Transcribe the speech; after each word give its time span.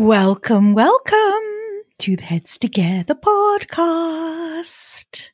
Welcome, 0.00 0.72
welcome 0.72 1.44
to 1.98 2.16
the 2.16 2.22
Heads 2.22 2.56
Together 2.56 3.14
podcast. 3.14 5.30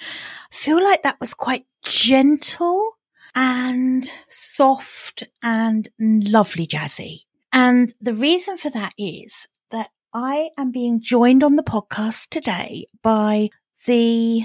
I 0.00 0.04
feel 0.50 0.82
like 0.82 1.04
that 1.04 1.20
was 1.20 1.34
quite 1.34 1.66
gentle 1.84 2.98
and 3.36 4.10
soft 4.28 5.22
and 5.40 5.88
lovely 6.00 6.66
jazzy. 6.66 7.26
And 7.52 7.94
the 8.00 8.12
reason 8.12 8.58
for 8.58 8.70
that 8.70 8.92
is 8.98 9.46
that 9.70 9.90
I 10.12 10.50
am 10.58 10.72
being 10.72 11.00
joined 11.00 11.44
on 11.44 11.54
the 11.54 11.62
podcast 11.62 12.30
today 12.30 12.86
by 13.04 13.50
the 13.86 14.42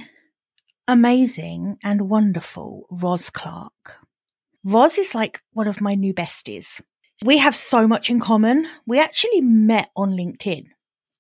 amazing 0.88 1.78
and 1.84 2.12
wonderful 2.12 2.86
Roz 2.92 3.32
Clark. 3.32 3.96
Roz 4.64 5.00
is 5.00 5.16
like 5.16 5.42
one 5.54 5.68
of 5.68 5.82
my 5.82 5.96
new 5.96 6.14
besties. 6.14 6.80
We 7.24 7.38
have 7.38 7.56
so 7.56 7.88
much 7.88 8.10
in 8.10 8.20
common. 8.20 8.68
We 8.86 9.00
actually 9.00 9.42
met 9.42 9.90
on 9.96 10.12
LinkedIn. 10.12 10.66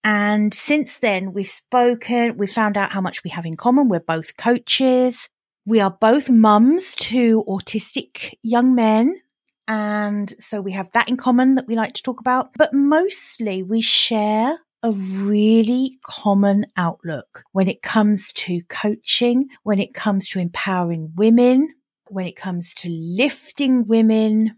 And 0.04 0.54
since 0.54 1.00
then, 1.00 1.32
we've 1.32 1.50
spoken, 1.50 2.38
we 2.38 2.48
found 2.48 2.76
out 2.76 2.92
how 2.92 3.00
much 3.00 3.24
we 3.24 3.30
have 3.30 3.46
in 3.46 3.56
common. 3.56 3.88
We're 3.88 4.02
both 4.02 4.36
coaches. 4.36 5.30
We 5.66 5.80
are 5.80 5.92
both 5.92 6.30
mums 6.30 6.94
to 6.96 7.46
autistic 7.48 8.34
young 8.44 8.76
men. 8.76 9.22
And 9.66 10.34
so 10.40 10.60
we 10.60 10.74
have 10.74 10.92
that 10.92 11.08
in 11.08 11.16
common 11.16 11.56
that 11.56 11.68
we 11.68 11.76
like 11.76 11.94
to 11.94 12.04
talk 12.04 12.20
about. 12.20 12.50
But 12.58 12.74
mostly 12.74 13.64
we 13.64 13.82
share 13.82 14.58
a 14.84 14.92
really 14.92 16.00
common 16.04 16.66
outlook 16.76 17.44
when 17.54 17.70
it 17.70 17.82
comes 17.82 18.34
to 18.34 18.62
coaching, 18.68 19.48
when 19.64 19.80
it 19.80 19.94
comes 19.94 20.28
to 20.30 20.40
empowering 20.40 21.14
women, 21.16 21.74
when 22.10 22.26
it 22.26 22.36
comes 22.36 22.74
to 22.74 22.90
lifting 22.90 23.88
women 23.88 24.58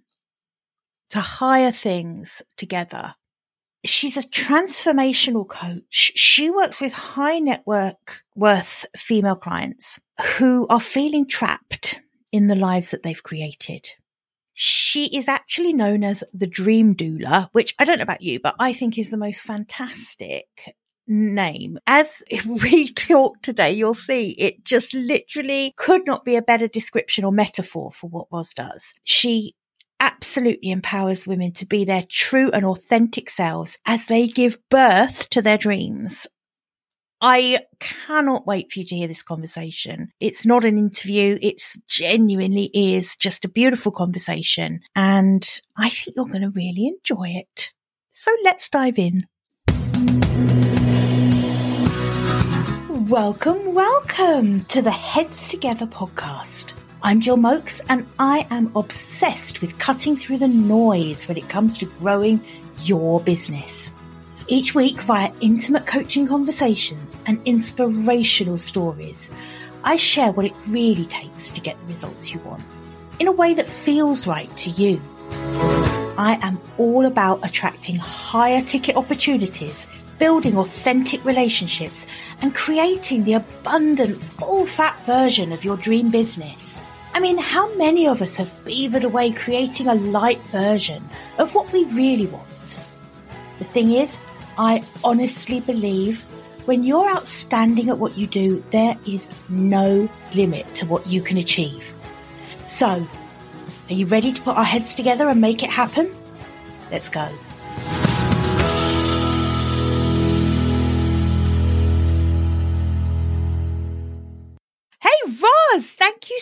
to 1.09 1.19
higher 1.19 1.71
things 1.71 2.41
together. 2.57 3.15
She's 3.85 4.17
a 4.17 4.23
transformational 4.23 5.47
coach. 5.47 6.11
She 6.15 6.49
works 6.49 6.81
with 6.81 6.93
high 6.93 7.39
network 7.39 8.23
worth 8.35 8.85
female 8.97 9.35
clients 9.35 9.99
who 10.37 10.65
are 10.67 10.79
feeling 10.79 11.27
trapped 11.27 12.01
in 12.31 12.47
the 12.47 12.55
lives 12.55 12.91
that 12.91 13.03
they've 13.03 13.21
created. 13.21 13.91
She 14.53 15.15
is 15.15 15.27
actually 15.27 15.73
known 15.73 16.03
as 16.03 16.23
the 16.33 16.47
dream 16.47 16.95
doula, 16.95 17.49
which 17.51 17.75
I 17.77 17.85
don't 17.85 17.97
know 17.97 18.03
about 18.03 18.21
you, 18.21 18.39
but 18.39 18.55
I 18.57 18.73
think 18.73 18.97
is 18.97 19.09
the 19.09 19.17
most 19.17 19.41
fantastic 19.41 20.47
name. 21.07 21.77
As 21.85 22.23
we 22.45 22.91
talk 22.93 23.41
today, 23.41 23.71
you'll 23.71 23.93
see 23.93 24.31
it 24.31 24.63
just 24.63 24.93
literally 24.93 25.73
could 25.77 26.05
not 26.05 26.25
be 26.25 26.35
a 26.35 26.41
better 26.41 26.67
description 26.67 27.25
or 27.25 27.31
metaphor 27.31 27.91
for 27.91 28.09
what 28.09 28.27
Roz 28.31 28.53
does. 28.53 28.93
She 29.03 29.55
absolutely 30.05 30.69
empowers 30.69 31.25
women 31.25 31.51
to 31.51 31.65
be 31.65 31.83
their 31.83 32.03
true 32.07 32.51
and 32.51 32.63
authentic 32.63 33.27
selves 33.27 33.79
as 33.87 34.05
they 34.05 34.27
give 34.27 34.59
birth 34.69 35.27
to 35.31 35.41
their 35.41 35.57
dreams. 35.57 36.27
I 37.21 37.61
cannot 37.79 38.45
wait 38.45 38.71
for 38.71 38.79
you 38.79 38.85
to 38.85 38.95
hear 38.95 39.07
this 39.07 39.23
conversation. 39.23 40.09
It's 40.19 40.45
not 40.45 40.63
an 40.63 40.77
interview. 40.77 41.39
It's 41.41 41.79
genuinely 41.87 42.69
is 42.71 43.15
just 43.15 43.45
a 43.45 43.49
beautiful 43.49 43.91
conversation. 43.91 44.81
And 44.95 45.43
I 45.75 45.89
think 45.89 46.15
you're 46.15 46.25
going 46.25 46.41
to 46.41 46.51
really 46.51 46.87
enjoy 46.87 47.29
it. 47.29 47.71
So 48.11 48.31
let's 48.43 48.69
dive 48.69 48.99
in. 48.99 49.25
Welcome, 53.09 53.73
welcome 53.73 54.65
to 54.65 54.83
the 54.83 54.91
Heads 54.91 55.47
Together 55.47 55.87
podcast. 55.87 56.73
I'm 57.05 57.21
Jill 57.21 57.37
Mokes 57.37 57.83
and 57.87 58.07
I 58.17 58.47
am 58.49 58.75
obsessed 58.75 59.61
with 59.61 59.77
cutting 59.77 60.17
through 60.17 60.39
the 60.39 60.47
noise 60.47 61.27
when 61.27 61.37
it 61.37 61.47
comes 61.47 61.77
to 61.77 61.85
growing 61.85 62.43
your 62.81 63.21
business. 63.21 63.91
Each 64.47 64.73
week, 64.73 64.99
via 65.01 65.31
intimate 65.39 65.85
coaching 65.85 66.25
conversations 66.25 67.15
and 67.27 67.39
inspirational 67.45 68.57
stories, 68.57 69.29
I 69.83 69.97
share 69.97 70.31
what 70.31 70.47
it 70.47 70.55
really 70.67 71.05
takes 71.05 71.51
to 71.51 71.61
get 71.61 71.79
the 71.79 71.85
results 71.85 72.33
you 72.33 72.39
want 72.39 72.63
in 73.19 73.27
a 73.27 73.31
way 73.31 73.53
that 73.53 73.69
feels 73.69 74.25
right 74.25 74.57
to 74.57 74.71
you. 74.71 74.99
I 76.17 76.39
am 76.41 76.59
all 76.79 77.05
about 77.05 77.45
attracting 77.45 77.97
higher 77.97 78.63
ticket 78.63 78.95
opportunities, 78.95 79.85
building 80.17 80.57
authentic 80.57 81.23
relationships, 81.23 82.07
and 82.41 82.55
creating 82.55 83.25
the 83.25 83.33
abundant, 83.33 84.19
full 84.19 84.65
fat 84.65 85.05
version 85.05 85.51
of 85.51 85.63
your 85.63 85.77
dream 85.77 86.09
business. 86.09 86.74
I 87.15 87.21
mean, 87.21 87.37
how 87.37 87.73
many 87.75 88.07
of 88.07 88.21
us 88.21 88.35
have 88.35 88.51
beavered 88.65 89.05
away 89.05 89.31
creating 89.31 89.87
a 89.87 89.95
light 89.95 90.41
version 90.51 91.01
of 91.39 91.55
what 91.55 91.71
we 91.71 91.85
really 91.85 92.27
want? 92.27 92.77
The 93.57 93.63
thing 93.63 93.91
is, 93.91 94.19
I 94.57 94.83
honestly 95.01 95.61
believe 95.61 96.23
when 96.65 96.83
you're 96.83 97.09
outstanding 97.09 97.87
at 97.87 97.99
what 97.99 98.17
you 98.17 98.27
do, 98.27 98.61
there 98.71 98.97
is 99.07 99.31
no 99.47 100.09
limit 100.33 100.73
to 100.75 100.85
what 100.87 101.07
you 101.07 101.21
can 101.21 101.37
achieve. 101.37 101.93
So, 102.67 103.07
are 103.89 103.93
you 103.93 104.07
ready 104.07 104.33
to 104.33 104.41
put 104.41 104.57
our 104.57 104.65
heads 104.65 104.93
together 104.93 105.29
and 105.29 105.39
make 105.39 105.63
it 105.63 105.69
happen? 105.69 106.13
Let's 106.91 107.07
go. 107.07 107.33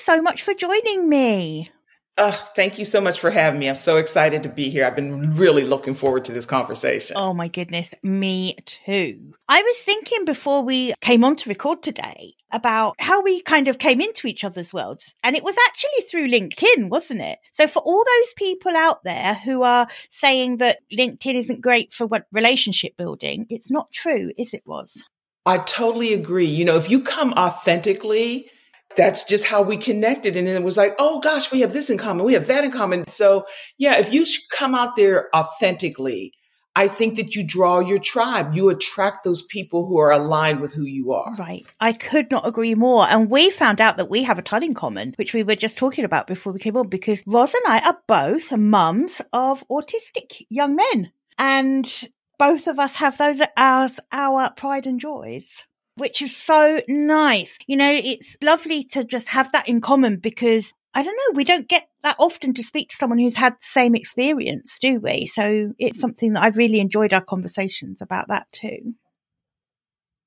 So 0.04 0.22
much 0.22 0.42
for 0.42 0.54
joining 0.54 1.08
me. 1.10 1.72
Oh, 2.16 2.52
thank 2.56 2.78
you 2.78 2.86
so 2.86 3.02
much 3.02 3.20
for 3.20 3.32
having 3.32 3.60
me. 3.60 3.68
I'm 3.68 3.74
so 3.74 3.98
excited 3.98 4.44
to 4.44 4.50
be 4.50 4.70
here. 4.70 4.86
I've 4.86 4.96
been 4.96 5.36
really 5.36 5.64
looking 5.64 5.96
forward 5.96 6.26
to 6.26 6.32
this 6.32 6.46
conversation. 6.46 7.18
Oh 7.18 7.34
my 7.34 7.48
goodness, 7.48 7.96
me 8.04 8.56
too. 8.66 9.34
I 9.50 9.64
was 9.64 9.78
thinking 9.80 10.24
before 10.24 10.62
we 10.62 10.94
came 11.02 11.24
on 11.24 11.36
to 11.38 11.50
record 11.50 11.82
today 11.82 12.36
about 12.52 12.94
how 13.00 13.24
we 13.24 13.42
kind 13.42 13.68
of 13.68 13.80
came 13.80 14.00
into 14.00 14.28
each 14.28 14.44
other's 14.44 14.72
worlds. 14.72 15.16
And 15.24 15.36
it 15.36 15.44
was 15.44 15.56
actually 15.68 16.02
through 16.02 16.28
LinkedIn, 16.28 16.90
wasn't 16.90 17.22
it? 17.22 17.40
So 17.52 17.66
for 17.68 17.82
all 17.82 18.04
those 18.06 18.34
people 18.36 18.76
out 18.76 19.04
there 19.04 19.34
who 19.34 19.64
are 19.64 19.88
saying 20.12 20.58
that 20.58 20.82
LinkedIn 20.96 21.34
isn't 21.34 21.62
great 21.62 21.94
for 21.94 22.06
what 22.06 22.28
relationship 22.32 22.96
building, 22.96 23.48
it's 23.50 23.72
not 23.72 23.92
true, 23.92 24.32
is 24.38 24.54
it 24.54 24.62
was? 24.68 25.04
I 25.48 25.58
totally 25.58 26.14
agree. 26.14 26.46
You 26.46 26.66
know, 26.66 26.76
if 26.76 26.92
you 26.92 27.02
come 27.02 27.34
authentically, 27.34 28.52
that's 28.96 29.24
just 29.24 29.46
how 29.46 29.62
we 29.62 29.78
connected. 29.78 30.38
And 30.38 30.48
it 30.48 30.64
was 30.64 30.78
like, 30.78 30.96
oh 31.00 31.20
gosh, 31.20 31.52
we 31.52 31.62
have 31.62 31.74
this 31.74 31.90
in 31.90 31.98
common. 31.98 32.26
We 32.26 32.34
have 32.34 32.48
that 32.48 32.64
in 32.64 32.72
common. 32.72 33.08
So 33.08 33.46
yeah, 33.78 33.98
if 33.98 34.14
you 34.14 34.26
come 34.58 34.76
out 34.76 34.96
there 34.96 35.30
authentically, 35.36 36.34
I 36.76 36.88
think 36.88 37.16
that 37.18 37.36
you 37.36 37.46
draw 37.46 37.80
your 37.80 38.00
tribe. 38.00 38.56
You 38.56 38.70
attract 38.70 39.24
those 39.24 39.44
people 39.44 39.86
who 39.86 40.00
are 40.00 40.12
aligned 40.12 40.60
with 40.60 40.74
who 40.74 40.86
you 40.86 41.14
are. 41.14 41.36
Right. 41.38 41.64
I 41.80 41.94
could 41.94 42.32
not 42.32 42.48
agree 42.48 42.74
more. 42.74 43.08
And 43.08 43.30
we 43.30 43.52
found 43.52 43.80
out 43.80 43.98
that 43.98 44.10
we 44.10 44.24
have 44.24 44.40
a 44.40 44.42
ton 44.42 44.64
in 44.64 44.74
common, 44.74 45.14
which 45.18 45.36
we 45.36 45.44
were 45.44 45.56
just 45.56 45.78
talking 45.78 46.04
about 46.04 46.26
before 46.26 46.52
we 46.52 46.60
came 46.60 46.76
on, 46.76 46.88
because 46.88 47.24
Roz 47.28 47.54
and 47.54 47.64
I 47.68 47.80
are 47.88 48.00
both 48.08 48.52
mums 48.58 49.22
of 49.32 49.64
autistic 49.70 50.42
young 50.50 50.76
men. 50.76 51.12
And 51.38 52.10
both 52.40 52.66
of 52.66 52.80
us 52.80 52.96
have 52.96 53.20
those 53.20 53.40
as 53.56 54.00
our 54.12 54.50
pride 54.52 54.88
and 54.88 55.00
joys 55.00 55.68
which 55.96 56.22
is 56.22 56.36
so 56.36 56.82
nice. 56.88 57.58
You 57.68 57.78
know, 57.78 57.92
it's 57.92 58.38
lovely 58.42 58.84
to 58.86 59.04
just 59.04 59.30
have 59.30 59.52
that 59.52 59.68
in 59.68 59.82
common 59.82 60.18
because 60.18 60.74
I 60.94 61.02
don't 61.02 61.16
know, 61.16 61.36
we 61.36 61.44
don't 61.44 61.68
get 61.68 61.88
that 62.04 62.18
often 62.20 62.54
to 62.54 62.64
speak 62.64 62.90
to 62.90 62.96
someone 62.96 63.18
who's 63.18 63.38
had 63.38 63.54
the 63.54 63.58
same 63.62 63.96
experience, 63.96 64.78
do 64.80 65.00
we? 65.00 65.26
So 65.26 65.74
it's 65.80 65.98
mm. 65.98 66.02
something 66.02 66.34
that 66.34 66.44
I've 66.44 66.58
really 66.58 66.80
enjoyed 66.80 67.14
our 67.14 67.24
conversations 67.24 68.02
about 68.02 68.28
that 68.28 68.48
too. 68.52 68.94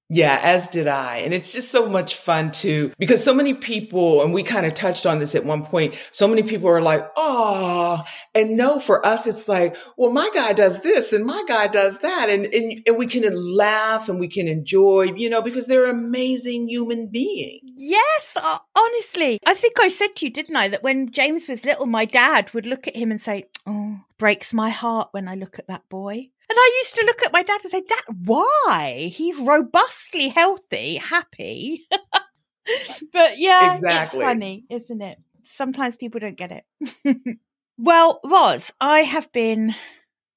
Yeah, 0.09 0.39
as 0.41 0.69
did 0.69 0.87
I. 0.87 1.19
And 1.19 1.35
it's 1.35 1.53
just 1.53 1.71
so 1.71 1.89
much 1.89 2.15
fun 2.15 2.53
too, 2.53 2.93
because 2.99 3.25
so 3.25 3.35
many 3.35 3.55
people, 3.55 4.23
and 4.23 4.33
we 4.33 4.45
kind 4.45 4.65
of 4.65 4.73
touched 4.75 5.05
on 5.05 5.19
this 5.19 5.35
at 5.35 5.45
one 5.45 5.65
point, 5.65 5.97
so 6.13 6.29
many 6.29 6.45
people 6.45 6.69
are 6.69 6.81
like, 6.81 7.11
oh, 7.17 8.05
and 8.35 8.57
no, 8.57 8.79
for 8.79 9.05
us, 9.05 9.27
it's 9.27 9.49
like, 9.49 9.77
well, 9.97 10.13
my 10.13 10.31
guy 10.33 10.53
does 10.53 10.83
this 10.83 11.13
and 11.13 11.25
my 11.25 11.43
guy 11.49 11.67
does 11.67 11.99
that. 11.99 12.29
And, 12.31 12.47
and, 12.55 12.83
and 12.87 12.97
we 12.97 13.09
can 13.09 13.25
laugh 13.35 14.09
and 14.09 14.21
we 14.21 14.29
can 14.29 14.47
enjoy, 14.47 15.13
you 15.17 15.29
know, 15.29 15.43
because 15.43 15.67
they're 15.67 15.91
amazing 15.91 16.69
human 16.69 17.11
beings. 17.11 17.69
Yes, 17.77 18.37
honestly. 18.77 19.41
I 19.45 19.55
think 19.55 19.81
I 19.81 19.89
said 19.89 20.15
to 20.17 20.27
you, 20.27 20.31
didn't 20.31 20.55
I, 20.55 20.69
that 20.69 20.85
when 20.85 21.11
James 21.11 21.49
was 21.49 21.65
little, 21.65 21.87
my 21.87 22.05
dad 22.05 22.55
would 22.55 22.67
look 22.67 22.87
at 22.87 22.95
him 22.95 23.11
and 23.11 23.21
say, 23.21 23.49
oh, 23.67 24.01
breaks 24.19 24.55
my 24.55 24.71
heart 24.71 25.09
when 25.11 25.27
I 25.27 25.35
look 25.35 25.59
at 25.59 25.67
that 25.67 25.89
boy. 25.89 26.31
And 26.49 26.57
I 26.57 26.81
used 26.83 26.95
to 26.97 27.05
look 27.05 27.23
at 27.25 27.33
my 27.33 27.43
dad 27.43 27.61
and 27.63 27.71
say, 27.71 27.83
Dad, 27.83 28.17
why? 28.25 29.11
He's 29.13 29.41
robustly 29.41 30.29
healthy, 30.29 30.97
happy. 30.97 31.87
but 33.13 33.39
yeah, 33.39 33.73
exactly. 33.73 34.21
it's 34.21 34.27
funny, 34.27 34.65
isn't 34.71 35.03
it? 35.03 35.19
Sometimes 35.43 35.97
people 35.97 36.21
don't 36.21 36.37
get 36.37 36.53
it. 36.53 37.39
well, 37.79 38.21
Roz, 38.25 38.73
I 38.81 39.01
have 39.01 39.33
been 39.33 39.75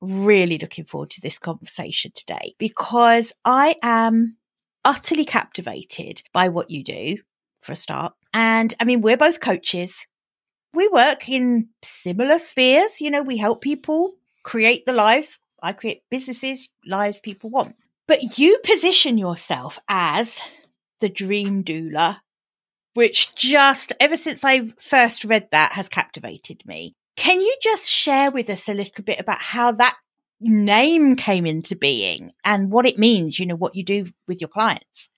really 0.02 0.58
looking 0.58 0.86
forward 0.86 1.12
to 1.12 1.22
this 1.22 1.38
conversation 1.38 2.12
today 2.16 2.56
because 2.58 3.34
I 3.46 3.76
am 3.84 4.38
utterly 4.86 5.26
captivated 5.26 6.24
by 6.34 6.50
what 6.50 6.72
you 6.72 6.84
do 6.84 7.18
for 7.62 7.74
a 7.74 7.76
start. 7.76 8.14
And 8.34 8.74
I 8.80 8.86
mean, 8.86 9.02
we're 9.02 9.18
both 9.18 9.40
coaches. 9.40 10.08
We 10.74 10.88
work 10.88 11.30
in 11.30 11.70
similar 11.84 12.40
spheres. 12.40 13.02
You 13.02 13.12
know, 13.12 13.22
we 13.22 13.38
help 13.38 13.62
people 13.62 14.16
create 14.44 14.86
the 14.86 14.94
lives 14.94 15.40
I 15.62 15.74
create 15.74 16.04
businesses, 16.10 16.70
lives 16.86 17.22
people 17.22 17.50
want. 17.50 17.76
But 18.08 18.38
you 18.38 18.60
position 18.64 19.18
yourself 19.18 19.80
as 19.88 20.40
the 21.00 21.10
dream 21.10 21.64
doula, 21.64 22.18
which 22.94 23.34
just 23.36 23.94
ever 24.00 24.18
since 24.18 24.44
I 24.44 24.68
first 24.80 25.24
read 25.24 25.48
that 25.52 25.74
has 25.74 25.90
captivated 25.90 26.64
me. 26.66 26.94
Can 27.16 27.40
you 27.42 27.56
just 27.62 27.88
share 27.88 28.32
with 28.32 28.50
us 28.50 28.68
a 28.68 28.74
little 28.74 29.04
bit 29.04 29.20
about 29.20 29.42
how 29.42 29.74
that 29.74 29.96
name 30.42 31.16
came 31.16 31.46
into 31.46 31.76
being 31.76 32.32
and 32.46 32.72
what 32.72 32.86
it 32.86 32.98
means, 32.98 33.40
you 33.40 33.46
know, 33.46 33.56
what 33.56 33.76
you 33.76 33.84
do 33.84 34.08
with 34.28 34.42
your 34.42 34.48
clients? 34.48 35.10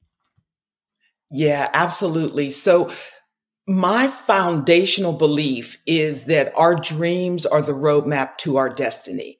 Yeah, 1.29 1.69
absolutely. 1.73 2.49
So 2.49 2.91
my 3.67 4.07
foundational 4.07 5.13
belief 5.13 5.81
is 5.85 6.25
that 6.25 6.51
our 6.55 6.75
dreams 6.75 7.45
are 7.45 7.61
the 7.61 7.73
roadmap 7.73 8.37
to 8.39 8.57
our 8.57 8.69
destiny. 8.69 9.37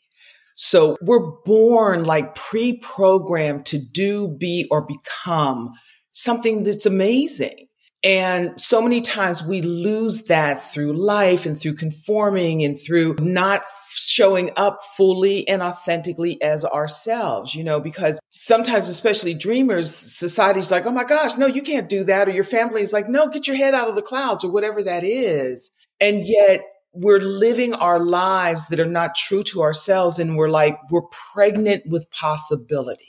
So 0.56 0.98
we're 1.02 1.32
born 1.44 2.04
like 2.04 2.36
pre-programmed 2.36 3.66
to 3.68 3.80
do, 3.80 4.28
be, 4.28 4.68
or 4.70 4.82
become 4.82 5.72
something 6.12 6.64
that's 6.64 6.86
amazing. 6.86 7.68
And 8.04 8.60
so 8.60 8.82
many 8.82 9.00
times 9.02 9.44
we 9.44 9.62
lose 9.62 10.26
that 10.26 10.56
through 10.56 10.94
life 10.94 11.46
and 11.46 11.56
through 11.56 11.76
conforming 11.76 12.64
and 12.64 12.76
through 12.76 13.16
not 13.20 13.64
showing 13.94 14.50
up 14.58 14.80
fully 14.98 15.48
and 15.48 15.62
authentically 15.62 16.42
as 16.42 16.66
ourselves, 16.66 17.54
you 17.54 17.64
know, 17.64 17.80
because 17.80 18.20
sometimes, 18.32 18.90
especially 18.90 19.36
dreamers, 19.36 19.96
society's 19.96 20.72
like, 20.72 20.88
oh 20.88 20.92
my 20.92 21.04
gosh, 21.04 21.38
no, 21.38 21.46
you 21.46 21.62
can't 21.62 21.90
do 21.90 22.04
that. 22.06 22.28
Or 22.28 22.32
your 22.32 22.44
family 22.44 22.82
is 22.82 22.92
like, 22.92 23.08
no, 23.08 23.28
get 23.28 23.46
your 23.46 23.56
head 23.56 23.76
out 23.76 23.88
of 23.88 23.94
the 23.94 24.02
clouds 24.02 24.44
or 24.44 24.52
whatever 24.52 24.82
that 24.82 25.04
is. 25.04 25.72
And 26.00 26.28
yet 26.28 26.64
we're 26.94 27.20
living 27.20 27.74
our 27.74 28.00
lives 28.00 28.68
that 28.68 28.80
are 28.80 28.86
not 28.86 29.16
true 29.16 29.44
to 29.44 29.62
ourselves. 29.62 30.20
And 30.20 30.36
we're 30.36 30.50
like, 30.50 30.78
we're 30.90 31.08
pregnant 31.34 31.84
with 31.88 32.10
possibility. 32.12 33.08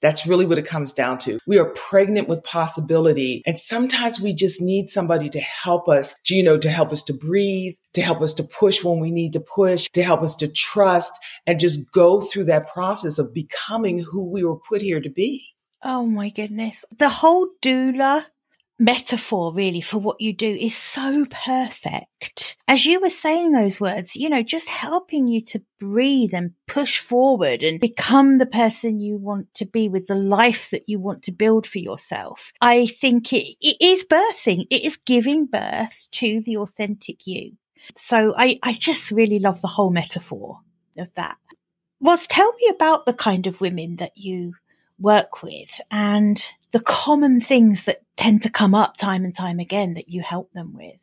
That's 0.00 0.26
really 0.26 0.46
what 0.46 0.58
it 0.58 0.66
comes 0.66 0.92
down 0.92 1.18
to. 1.18 1.40
We 1.44 1.58
are 1.58 1.72
pregnant 1.74 2.28
with 2.28 2.44
possibility. 2.44 3.42
And 3.46 3.58
sometimes 3.58 4.20
we 4.20 4.32
just 4.32 4.62
need 4.62 4.88
somebody 4.88 5.28
to 5.30 5.40
help 5.40 5.88
us, 5.88 6.14
to, 6.26 6.36
you 6.36 6.42
know, 6.44 6.56
to 6.56 6.68
help 6.68 6.92
us 6.92 7.02
to 7.04 7.12
breathe, 7.12 7.74
to 7.94 8.00
help 8.00 8.20
us 8.20 8.32
to 8.34 8.44
push 8.44 8.84
when 8.84 9.00
we 9.00 9.10
need 9.10 9.32
to 9.32 9.40
push, 9.40 9.88
to 9.94 10.02
help 10.02 10.22
us 10.22 10.36
to 10.36 10.46
trust 10.46 11.12
and 11.46 11.58
just 11.58 11.90
go 11.90 12.20
through 12.20 12.44
that 12.44 12.72
process 12.72 13.18
of 13.18 13.34
becoming 13.34 13.98
who 13.98 14.22
we 14.30 14.44
were 14.44 14.58
put 14.58 14.82
here 14.82 15.00
to 15.00 15.10
be. 15.10 15.44
Oh 15.82 16.06
my 16.06 16.28
goodness. 16.28 16.84
The 16.96 17.08
whole 17.08 17.48
doula 17.60 18.26
metaphor 18.78 19.52
really 19.52 19.80
for 19.80 19.98
what 19.98 20.20
you 20.20 20.32
do 20.32 20.48
is 20.48 20.76
so 20.76 21.26
perfect. 21.30 22.56
As 22.68 22.86
you 22.86 23.00
were 23.00 23.10
saying 23.10 23.52
those 23.52 23.80
words, 23.80 24.14
you 24.14 24.28
know, 24.28 24.42
just 24.42 24.68
helping 24.68 25.26
you 25.26 25.42
to 25.46 25.62
breathe 25.80 26.32
and 26.32 26.52
push 26.66 27.00
forward 27.00 27.62
and 27.62 27.80
become 27.80 28.38
the 28.38 28.46
person 28.46 29.00
you 29.00 29.16
want 29.16 29.52
to 29.54 29.66
be 29.66 29.88
with 29.88 30.06
the 30.06 30.14
life 30.14 30.70
that 30.70 30.84
you 30.86 31.00
want 31.00 31.24
to 31.24 31.32
build 31.32 31.66
for 31.66 31.78
yourself. 31.78 32.52
I 32.60 32.86
think 32.86 33.32
it, 33.32 33.56
it 33.60 33.76
is 33.80 34.04
birthing. 34.04 34.66
It 34.70 34.84
is 34.84 34.96
giving 34.96 35.46
birth 35.46 36.08
to 36.12 36.40
the 36.40 36.58
authentic 36.58 37.26
you. 37.26 37.56
So 37.96 38.34
I, 38.36 38.58
I 38.62 38.72
just 38.72 39.10
really 39.10 39.38
love 39.38 39.60
the 39.60 39.68
whole 39.68 39.90
metaphor 39.90 40.60
of 40.96 41.08
that. 41.14 41.36
Was 42.00 42.26
tell 42.26 42.52
me 42.52 42.68
about 42.70 43.06
the 43.06 43.12
kind 43.12 43.46
of 43.46 43.60
women 43.60 43.96
that 43.96 44.12
you 44.14 44.54
work 45.00 45.42
with 45.42 45.80
and 45.90 46.40
the 46.72 46.80
common 46.80 47.40
things 47.40 47.84
that 47.84 48.02
tend 48.18 48.42
to 48.42 48.50
come 48.50 48.74
up 48.74 48.98
time 48.98 49.24
and 49.24 49.34
time 49.34 49.58
again 49.58 49.94
that 49.94 50.10
you 50.10 50.20
help 50.20 50.52
them 50.52 50.74
with? 50.74 50.98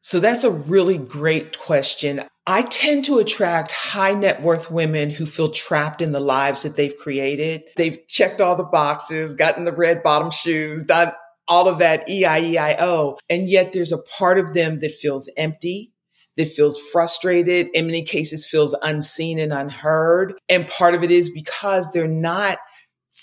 So 0.00 0.18
that's 0.18 0.44
a 0.44 0.50
really 0.50 0.98
great 0.98 1.58
question. 1.58 2.22
I 2.46 2.62
tend 2.62 3.04
to 3.04 3.18
attract 3.18 3.70
high 3.70 4.14
net 4.14 4.42
worth 4.42 4.70
women 4.70 5.10
who 5.10 5.26
feel 5.26 5.50
trapped 5.50 6.00
in 6.00 6.12
the 6.12 6.20
lives 6.20 6.62
that 6.62 6.74
they've 6.74 6.96
created. 6.96 7.64
They've 7.76 7.98
checked 8.08 8.40
all 8.40 8.56
the 8.56 8.64
boxes, 8.64 9.34
gotten 9.34 9.64
the 9.64 9.72
red 9.72 10.02
bottom 10.02 10.30
shoes, 10.30 10.82
done 10.82 11.12
all 11.46 11.68
of 11.68 11.78
that 11.80 12.08
EIEIO. 12.08 13.18
And 13.28 13.50
yet 13.50 13.72
there's 13.72 13.92
a 13.92 14.02
part 14.18 14.38
of 14.38 14.54
them 14.54 14.80
that 14.80 14.92
feels 14.92 15.28
empty, 15.36 15.92
that 16.38 16.48
feels 16.48 16.78
frustrated, 16.78 17.68
in 17.74 17.86
many 17.86 18.02
cases 18.02 18.46
feels 18.46 18.74
unseen 18.82 19.38
and 19.38 19.52
unheard. 19.52 20.32
And 20.48 20.66
part 20.66 20.94
of 20.94 21.04
it 21.04 21.10
is 21.10 21.28
because 21.28 21.92
they're 21.92 22.08
not 22.08 22.58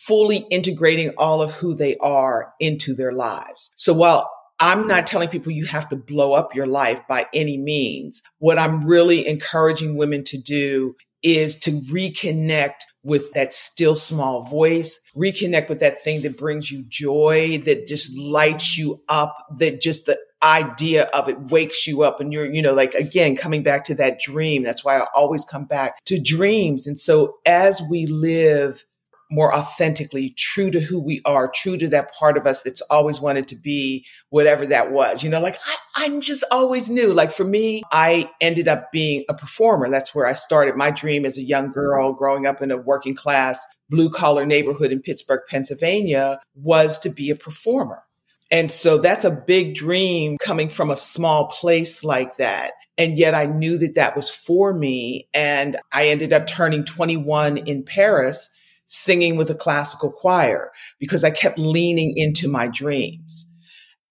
fully 0.07 0.45
integrating 0.49 1.11
all 1.17 1.41
of 1.41 1.51
who 1.51 1.75
they 1.75 1.97
are 1.97 2.53
into 2.59 2.93
their 2.93 3.11
lives. 3.11 3.73
So 3.75 3.93
while 3.93 4.31
I'm 4.59 4.87
not 4.87 5.05
telling 5.05 5.29
people 5.29 5.51
you 5.51 5.65
have 5.65 5.87
to 5.89 5.95
blow 5.95 6.33
up 6.33 6.55
your 6.55 6.65
life 6.65 6.99
by 7.07 7.27
any 7.33 7.57
means, 7.57 8.23
what 8.39 8.57
I'm 8.57 8.85
really 8.85 9.27
encouraging 9.27 9.97
women 9.97 10.23
to 10.25 10.37
do 10.37 10.95
is 11.21 11.57
to 11.59 11.71
reconnect 11.71 12.81
with 13.03 13.31
that 13.33 13.53
still 13.53 13.95
small 13.95 14.43
voice, 14.43 14.99
reconnect 15.15 15.69
with 15.69 15.79
that 15.79 15.97
thing 16.01 16.21
that 16.21 16.37
brings 16.37 16.71
you 16.71 16.83
joy, 16.87 17.57
that 17.65 17.87
just 17.87 18.17
lights 18.17 18.77
you 18.77 19.01
up, 19.09 19.35
that 19.57 19.81
just 19.81 20.05
the 20.05 20.17
idea 20.43 21.03
of 21.05 21.27
it 21.29 21.39
wakes 21.51 21.87
you 21.87 22.03
up 22.03 22.19
and 22.19 22.31
you're, 22.31 22.51
you 22.51 22.61
know, 22.61 22.73
like 22.73 22.93
again, 22.93 23.35
coming 23.35 23.63
back 23.63 23.83
to 23.85 23.95
that 23.95 24.19
dream. 24.19 24.63
That's 24.63 24.83
why 24.83 24.99
I 24.99 25.07
always 25.15 25.45
come 25.45 25.65
back 25.65 26.03
to 26.05 26.19
dreams. 26.19 26.85
And 26.85 26.99
so 26.99 27.37
as 27.45 27.81
we 27.89 28.05
live 28.05 28.85
more 29.29 29.53
authentically, 29.53 30.33
true 30.37 30.71
to 30.71 30.79
who 30.79 30.99
we 30.99 31.21
are, 31.25 31.51
true 31.53 31.77
to 31.77 31.87
that 31.89 32.13
part 32.13 32.37
of 32.37 32.47
us 32.47 32.61
that's 32.61 32.81
always 32.81 33.19
wanted 33.19 33.47
to 33.49 33.55
be 33.55 34.05
whatever 34.29 34.65
that 34.65 34.91
was. 34.91 35.23
You 35.23 35.29
know, 35.29 35.41
like 35.41 35.57
I, 35.65 36.05
I 36.05 36.19
just 36.19 36.43
always 36.51 36.89
knew. 36.89 37.13
Like 37.13 37.31
for 37.31 37.43
me, 37.43 37.83
I 37.91 38.29
ended 38.39 38.67
up 38.67 38.91
being 38.91 39.23
a 39.29 39.33
performer. 39.33 39.89
That's 39.89 40.15
where 40.15 40.25
I 40.25 40.33
started. 40.33 40.75
My 40.75 40.91
dream 40.91 41.25
as 41.25 41.37
a 41.37 41.43
young 41.43 41.71
girl 41.71 42.13
growing 42.13 42.45
up 42.45 42.61
in 42.61 42.71
a 42.71 42.77
working 42.77 43.15
class, 43.15 43.65
blue 43.89 44.09
collar 44.09 44.45
neighborhood 44.45 44.91
in 44.91 45.01
Pittsburgh, 45.01 45.41
Pennsylvania 45.49 46.39
was 46.55 46.97
to 46.99 47.09
be 47.09 47.29
a 47.29 47.35
performer. 47.35 48.03
And 48.49 48.71
so 48.71 48.97
that's 48.97 49.25
a 49.25 49.31
big 49.31 49.75
dream 49.75 50.37
coming 50.39 50.69
from 50.69 50.89
a 50.89 50.95
small 50.95 51.47
place 51.47 52.03
like 52.03 52.37
that. 52.37 52.71
And 52.97 53.17
yet 53.17 53.35
I 53.35 53.45
knew 53.45 53.77
that 53.77 53.95
that 53.95 54.15
was 54.15 54.29
for 54.29 54.73
me. 54.73 55.27
And 55.33 55.77
I 55.91 56.07
ended 56.07 56.33
up 56.33 56.47
turning 56.47 56.85
21 56.85 57.57
in 57.57 57.83
Paris 57.83 58.49
singing 58.87 59.35
with 59.35 59.49
a 59.49 59.55
classical 59.55 60.11
choir 60.11 60.71
because 60.99 61.23
I 61.23 61.29
kept 61.29 61.59
leaning 61.59 62.13
into 62.17 62.47
my 62.47 62.67
dreams. 62.67 63.53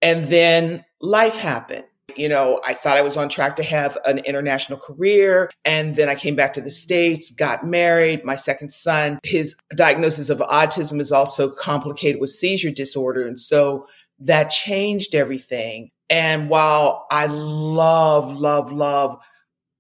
And 0.01 0.25
then 0.25 0.85
life 1.01 1.37
happened. 1.37 1.85
You 2.15 2.29
know, 2.29 2.61
I 2.65 2.73
thought 2.73 2.97
I 2.97 3.03
was 3.03 3.17
on 3.17 3.29
track 3.29 3.57
to 3.57 3.63
have 3.63 3.99
an 4.07 4.19
international 4.21 4.79
career. 4.79 5.51
And 5.65 5.97
then 5.97 6.09
I 6.09 6.15
came 6.15 6.35
back 6.35 6.55
to 6.55 6.61
the 6.61 6.71
States, 6.71 7.31
got 7.31 7.65
married. 7.65 8.25
My 8.25 8.37
second 8.37 8.71
son, 8.71 9.19
his 9.23 9.55
diagnosis 9.75 10.31
of 10.31 10.39
autism 10.39 11.01
is 11.01 11.13
also 11.13 11.51
complicated 11.51 12.21
with 12.21 12.31
seizure 12.31 12.71
disorder. 12.71 13.27
And 13.27 13.39
so 13.39 13.87
that 14.21 14.45
changed 14.45 15.15
everything. 15.15 15.91
And 16.09 16.49
while 16.49 17.07
I 17.11 17.27
love, 17.27 18.33
love, 18.33 18.73
love 18.73 19.19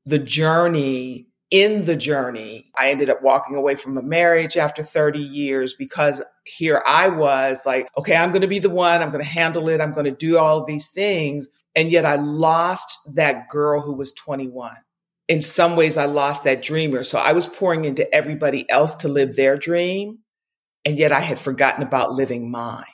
the 0.05 0.19
journey 0.19 1.29
in 1.51 1.85
the 1.85 1.97
journey, 1.97 2.71
I 2.77 2.91
ended 2.91 3.09
up 3.09 3.23
walking 3.23 3.55
away 3.55 3.77
from 3.77 3.97
a 3.97 4.03
marriage 4.03 4.57
after 4.57 4.83
30 4.83 5.21
years 5.21 5.75
because 5.75 6.23
here 6.45 6.83
I 6.87 7.09
was 7.09 7.63
like, 7.65 7.89
okay, 7.97 8.17
I'm 8.17 8.31
going 8.31 8.43
to 8.43 8.49
be 8.49 8.59
the 8.59 8.71
one. 8.71 9.01
I'm 9.01 9.11
going 9.11 9.23
to 9.23 9.31
handle 9.31 9.69
it. 9.69 9.81
I'm 9.81 9.93
going 9.93 10.07
to 10.07 10.11
do 10.11 10.39
all 10.39 10.59
of 10.59 10.67
these 10.67 10.91
things. 10.91 11.49
And 11.77 11.91
yet 11.91 12.05
I 12.05 12.17
lost 12.17 12.99
that 13.15 13.49
girl 13.49 13.81
who 13.81 13.93
was 13.93 14.13
21. 14.15 14.73
In 15.29 15.43
some 15.43 15.77
ways, 15.77 15.97
I 15.97 16.07
lost 16.07 16.45
that 16.45 16.63
dreamer. 16.63 17.05
So 17.05 17.19
I 17.19 17.33
was 17.33 17.47
pouring 17.47 17.85
into 17.85 18.13
everybody 18.15 18.69
else 18.71 18.95
to 18.97 19.09
live 19.09 19.37
their 19.37 19.57
dream. 19.57 20.19
And 20.85 20.99
yet 20.99 21.13
I 21.13 21.21
had 21.21 21.39
forgotten 21.39 21.83
about 21.83 22.13
living 22.13 22.51
mine. 22.51 22.85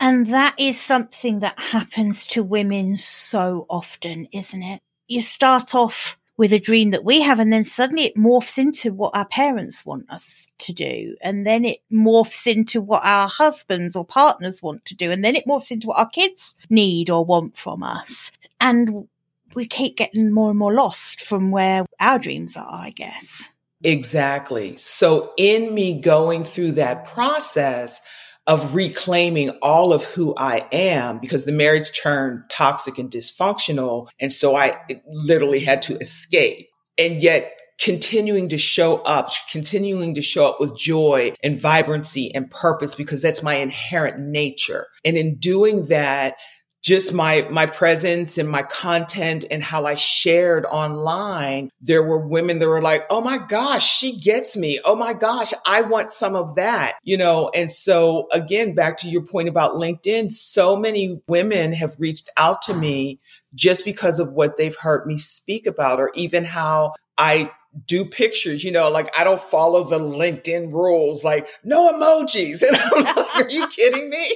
And 0.00 0.26
that 0.26 0.54
is 0.58 0.80
something 0.80 1.40
that 1.40 1.58
happens 1.58 2.26
to 2.28 2.42
women 2.42 2.96
so 2.96 3.66
often, 3.68 4.28
isn't 4.32 4.62
it? 4.62 4.80
You 5.08 5.20
start 5.22 5.74
off 5.74 6.18
with 6.38 6.52
a 6.52 6.58
dream 6.58 6.90
that 6.90 7.04
we 7.04 7.20
have. 7.20 7.38
And 7.38 7.52
then 7.52 7.66
suddenly 7.66 8.04
it 8.06 8.16
morphs 8.16 8.56
into 8.56 8.94
what 8.94 9.14
our 9.14 9.26
parents 9.26 9.84
want 9.84 10.08
us 10.08 10.46
to 10.58 10.72
do. 10.72 11.16
And 11.20 11.46
then 11.46 11.66
it 11.66 11.80
morphs 11.92 12.46
into 12.46 12.80
what 12.80 13.04
our 13.04 13.28
husbands 13.28 13.96
or 13.96 14.06
partners 14.06 14.62
want 14.62 14.86
to 14.86 14.94
do. 14.94 15.10
And 15.10 15.22
then 15.22 15.36
it 15.36 15.46
morphs 15.46 15.70
into 15.70 15.88
what 15.88 15.98
our 15.98 16.08
kids 16.08 16.54
need 16.70 17.10
or 17.10 17.24
want 17.24 17.58
from 17.58 17.82
us. 17.82 18.32
And 18.60 19.08
we 19.54 19.66
keep 19.66 19.96
getting 19.96 20.30
more 20.30 20.50
and 20.50 20.58
more 20.58 20.72
lost 20.72 21.20
from 21.20 21.50
where 21.50 21.84
our 22.00 22.18
dreams 22.18 22.56
are, 22.56 22.72
I 22.72 22.90
guess. 22.90 23.48
Exactly. 23.82 24.76
So 24.76 25.32
in 25.36 25.74
me 25.74 26.00
going 26.00 26.44
through 26.44 26.72
that 26.72 27.04
process, 27.04 28.00
of 28.48 28.74
reclaiming 28.74 29.50
all 29.60 29.92
of 29.92 30.04
who 30.04 30.34
I 30.36 30.66
am 30.72 31.18
because 31.18 31.44
the 31.44 31.52
marriage 31.52 31.92
turned 31.92 32.44
toxic 32.50 32.98
and 32.98 33.10
dysfunctional. 33.10 34.08
And 34.18 34.32
so 34.32 34.56
I 34.56 34.80
literally 35.06 35.60
had 35.60 35.82
to 35.82 35.98
escape. 35.98 36.66
And 36.96 37.22
yet 37.22 37.52
continuing 37.78 38.48
to 38.48 38.58
show 38.58 38.96
up, 39.02 39.30
continuing 39.52 40.14
to 40.14 40.22
show 40.22 40.48
up 40.48 40.60
with 40.60 40.76
joy 40.76 41.34
and 41.42 41.60
vibrancy 41.60 42.34
and 42.34 42.50
purpose 42.50 42.94
because 42.94 43.22
that's 43.22 43.42
my 43.42 43.56
inherent 43.56 44.18
nature. 44.18 44.86
And 45.04 45.16
in 45.16 45.36
doing 45.36 45.84
that, 45.84 46.36
just 46.82 47.12
my 47.12 47.46
my 47.50 47.66
presence 47.66 48.38
and 48.38 48.48
my 48.48 48.62
content 48.62 49.44
and 49.50 49.62
how 49.62 49.84
I 49.84 49.94
shared 49.94 50.64
online, 50.66 51.70
there 51.80 52.02
were 52.02 52.18
women 52.18 52.58
that 52.58 52.68
were 52.68 52.82
like, 52.82 53.06
"Oh 53.10 53.20
my 53.20 53.38
gosh, 53.38 53.88
she 53.88 54.18
gets 54.18 54.56
me. 54.56 54.80
Oh 54.84 54.94
my 54.96 55.12
gosh, 55.12 55.52
I 55.66 55.82
want 55.82 56.10
some 56.10 56.34
of 56.34 56.54
that." 56.56 56.94
You 57.02 57.16
know, 57.16 57.50
and 57.54 57.70
so 57.70 58.28
again, 58.32 58.74
back 58.74 58.96
to 58.98 59.08
your 59.08 59.22
point 59.22 59.48
about 59.48 59.74
LinkedIn, 59.74 60.32
so 60.32 60.76
many 60.76 61.20
women 61.26 61.72
have 61.72 61.96
reached 61.98 62.30
out 62.36 62.62
to 62.62 62.74
me 62.74 63.20
just 63.54 63.84
because 63.84 64.18
of 64.18 64.32
what 64.32 64.56
they've 64.56 64.76
heard 64.76 65.06
me 65.06 65.16
speak 65.16 65.66
about 65.66 66.00
or 66.00 66.10
even 66.14 66.44
how 66.44 66.94
I 67.16 67.50
do 67.86 68.04
pictures, 68.04 68.64
you 68.64 68.72
know, 68.72 68.88
like 68.88 69.16
I 69.18 69.24
don't 69.24 69.40
follow 69.40 69.84
the 69.84 69.98
LinkedIn 69.98 70.72
rules, 70.72 71.24
like 71.24 71.48
no 71.64 71.92
emojis. 71.92 72.62
And 72.68 72.76
I'm 72.76 73.04
like, 73.04 73.36
are 73.36 73.50
you 73.50 73.66
kidding 73.68 74.10
me? 74.10 74.30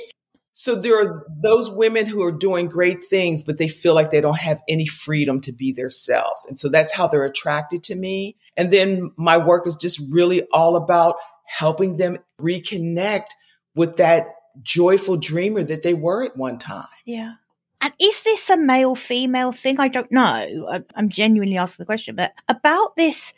So 0.55 0.75
there 0.75 1.01
are 1.01 1.27
those 1.43 1.71
women 1.71 2.07
who 2.07 2.23
are 2.23 2.33
doing 2.33 2.69
great 2.69 3.03
things, 3.03 3.43
but 3.43 3.57
they 3.57 3.69
feel 3.69 3.95
like 3.95 4.11
they 4.11 4.21
don't 4.21 4.39
have 4.39 4.61
any 4.69 4.87
freedom 4.87 5.41
to 5.43 5.53
be 5.53 5.73
themselves. 5.73 6.47
And 6.47 6.61
so 6.61 6.69
that's 6.69 6.93
how 6.93 7.07
they're 7.07 7.25
attracted 7.25 7.83
to 7.85 7.95
me. 7.95 8.37
And 8.57 8.71
then 8.71 9.13
my 9.17 9.39
work 9.39 9.67
is 9.67 9.77
just 9.77 10.01
really 10.11 10.43
all 10.53 10.77
about 10.77 11.17
helping 11.47 11.97
them 11.97 12.19
reconnect 12.41 13.29
with 13.75 13.97
that 13.97 14.27
joyful 14.63 15.17
dreamer 15.17 15.63
that 15.63 15.83
they 15.83 15.95
were 15.95 16.25
at 16.25 16.37
one 16.37 16.59
time. 16.59 16.85
Yeah. 17.07 17.35
And 17.81 17.95
is 17.99 18.23
this 18.23 18.51
a 18.51 18.57
male 18.57 18.95
female 18.95 19.53
thing? 19.53 19.81
I 19.81 19.89
don't 19.89 20.13
know. 20.13 20.83
I'm 20.95 21.09
genuinely 21.09 21.57
asking 21.57 21.83
the 21.83 21.87
question, 21.87 22.15
but 22.15 22.33
about 22.49 22.95
this 22.97 23.33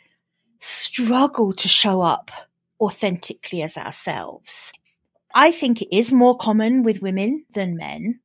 struggle 0.59 1.53
to 1.53 1.67
show 1.67 2.01
up 2.01 2.29
authentically 2.79 3.61
as 3.61 3.77
ourselves. 3.77 4.73
I 5.35 5.51
think 5.51 5.81
it 5.81 5.95
is 5.95 6.13
more 6.13 6.37
common 6.37 6.81
with 6.83 7.01
women 7.01 7.45
than 7.51 7.75
men. 7.75 8.21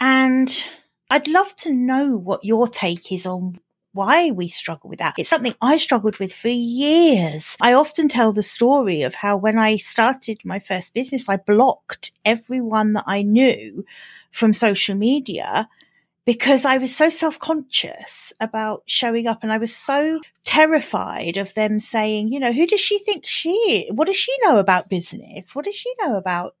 And 0.00 0.66
I'd 1.10 1.28
love 1.28 1.54
to 1.56 1.72
know 1.72 2.16
what 2.16 2.42
your 2.42 2.66
take 2.66 3.12
is 3.12 3.26
on 3.26 3.60
why 3.92 4.30
we 4.30 4.48
struggle 4.48 4.88
with 4.88 5.00
that. 5.00 5.14
It's 5.18 5.28
something 5.28 5.54
I 5.60 5.76
struggled 5.76 6.18
with 6.18 6.32
for 6.32 6.48
years. 6.48 7.54
I 7.60 7.74
often 7.74 8.08
tell 8.08 8.32
the 8.32 8.42
story 8.42 9.02
of 9.02 9.14
how 9.16 9.36
when 9.36 9.58
I 9.58 9.76
started 9.76 10.40
my 10.42 10.58
first 10.58 10.94
business, 10.94 11.28
I 11.28 11.36
blocked 11.36 12.12
everyone 12.24 12.94
that 12.94 13.04
I 13.06 13.20
knew 13.20 13.84
from 14.30 14.54
social 14.54 14.94
media 14.94 15.68
because 16.24 16.64
I 16.64 16.78
was 16.78 16.94
so 16.94 17.08
self 17.08 17.38
conscious 17.38 18.32
about 18.40 18.82
showing 18.86 19.26
up 19.26 19.42
and 19.42 19.52
I 19.52 19.58
was 19.58 19.74
so 19.74 20.20
terrified 20.44 21.36
of 21.36 21.54
them 21.54 21.80
saying, 21.80 22.28
you 22.28 22.38
know, 22.38 22.52
who 22.52 22.66
does 22.66 22.80
she 22.80 22.98
think 22.98 23.26
she? 23.26 23.88
What 23.92 24.06
does 24.06 24.16
she 24.16 24.34
know 24.44 24.58
about 24.58 24.88
business? 24.88 25.54
What 25.54 25.64
does 25.64 25.74
she 25.74 25.92
know 26.00 26.16
about? 26.16 26.54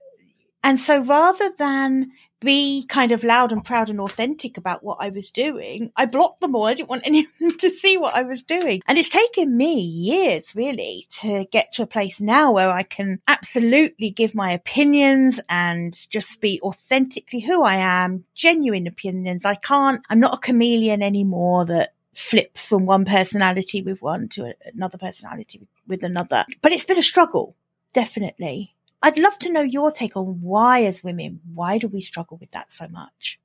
And 0.64 0.78
so 0.80 1.00
rather 1.00 1.50
than 1.58 2.12
be 2.42 2.84
kind 2.88 3.12
of 3.12 3.24
loud 3.24 3.52
and 3.52 3.64
proud 3.64 3.90
and 3.90 4.00
authentic 4.00 4.56
about 4.56 4.82
what 4.82 4.98
I 5.00 5.10
was 5.10 5.30
doing. 5.30 5.92
I 5.96 6.06
blocked 6.06 6.40
them 6.40 6.54
all. 6.54 6.64
I 6.64 6.74
didn't 6.74 6.88
want 6.88 7.02
anyone 7.06 7.58
to 7.58 7.70
see 7.70 7.96
what 7.96 8.14
I 8.14 8.22
was 8.22 8.42
doing. 8.42 8.82
And 8.86 8.98
it's 8.98 9.08
taken 9.08 9.56
me 9.56 9.80
years 9.80 10.54
really 10.54 11.06
to 11.20 11.44
get 11.50 11.72
to 11.72 11.82
a 11.82 11.86
place 11.86 12.20
now 12.20 12.52
where 12.52 12.70
I 12.70 12.82
can 12.82 13.20
absolutely 13.28 14.10
give 14.10 14.34
my 14.34 14.52
opinions 14.52 15.40
and 15.48 15.96
just 16.10 16.40
be 16.40 16.60
authentically 16.62 17.40
who 17.40 17.62
I 17.62 17.76
am, 17.76 18.24
genuine 18.34 18.86
opinions. 18.86 19.44
I 19.44 19.54
can't, 19.54 20.02
I'm 20.10 20.20
not 20.20 20.34
a 20.34 20.38
chameleon 20.38 21.02
anymore 21.02 21.64
that 21.66 21.94
flips 22.14 22.66
from 22.66 22.86
one 22.86 23.04
personality 23.04 23.82
with 23.82 24.02
one 24.02 24.28
to 24.28 24.54
another 24.74 24.98
personality 24.98 25.60
with 25.86 26.02
another. 26.02 26.44
But 26.60 26.72
it's 26.72 26.84
been 26.84 26.98
a 26.98 27.02
struggle, 27.02 27.56
definitely. 27.92 28.74
I'd 29.02 29.18
love 29.18 29.38
to 29.40 29.52
know 29.52 29.62
your 29.62 29.90
take 29.90 30.16
on 30.16 30.40
why, 30.40 30.84
as 30.84 31.02
women, 31.02 31.40
why 31.52 31.78
do 31.78 31.88
we 31.88 32.00
struggle 32.00 32.36
with 32.38 32.52
that 32.52 32.70
so 32.70 32.86
much? 32.88 33.40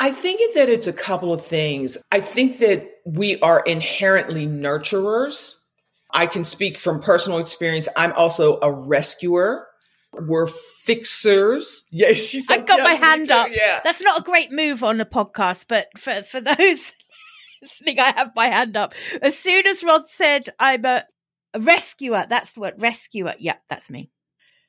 I 0.00 0.10
think 0.10 0.54
that 0.54 0.68
it's 0.68 0.86
a 0.86 0.92
couple 0.92 1.32
of 1.32 1.44
things. 1.44 1.98
I 2.10 2.20
think 2.20 2.58
that 2.58 2.88
we 3.04 3.38
are 3.40 3.60
inherently 3.60 4.46
nurturers. 4.46 5.54
I 6.10 6.26
can 6.26 6.44
speak 6.44 6.76
from 6.76 7.00
personal 7.00 7.38
experience. 7.38 7.88
I'm 7.96 8.12
also 8.12 8.58
a 8.60 8.72
rescuer. 8.72 9.66
We're 10.12 10.46
fixers. 10.46 11.84
Yes, 11.92 12.16
she's. 12.16 12.50
I've 12.50 12.66
got 12.66 12.78
yes, 12.78 13.00
my 13.00 13.06
hand 13.06 13.30
up. 13.30 13.48
Yeah, 13.50 13.80
that's 13.84 14.02
not 14.02 14.20
a 14.20 14.22
great 14.22 14.52
move 14.52 14.82
on 14.82 15.00
a 15.00 15.06
podcast, 15.06 15.66
but 15.68 15.86
for 15.96 16.22
for 16.22 16.40
those 16.40 16.92
listening, 17.62 17.98
I 17.98 18.12
have 18.16 18.32
my 18.34 18.46
hand 18.46 18.76
up. 18.76 18.94
As 19.20 19.38
soon 19.38 19.66
as 19.66 19.84
Roz 19.84 20.10
said, 20.10 20.48
"I'm 20.58 20.84
a, 20.84 21.04
a 21.54 21.60
rescuer," 21.60 22.26
that's 22.28 22.52
the 22.52 22.60
word 22.60 22.74
rescuer. 22.78 23.34
Yeah, 23.38 23.56
that's 23.68 23.90
me 23.90 24.10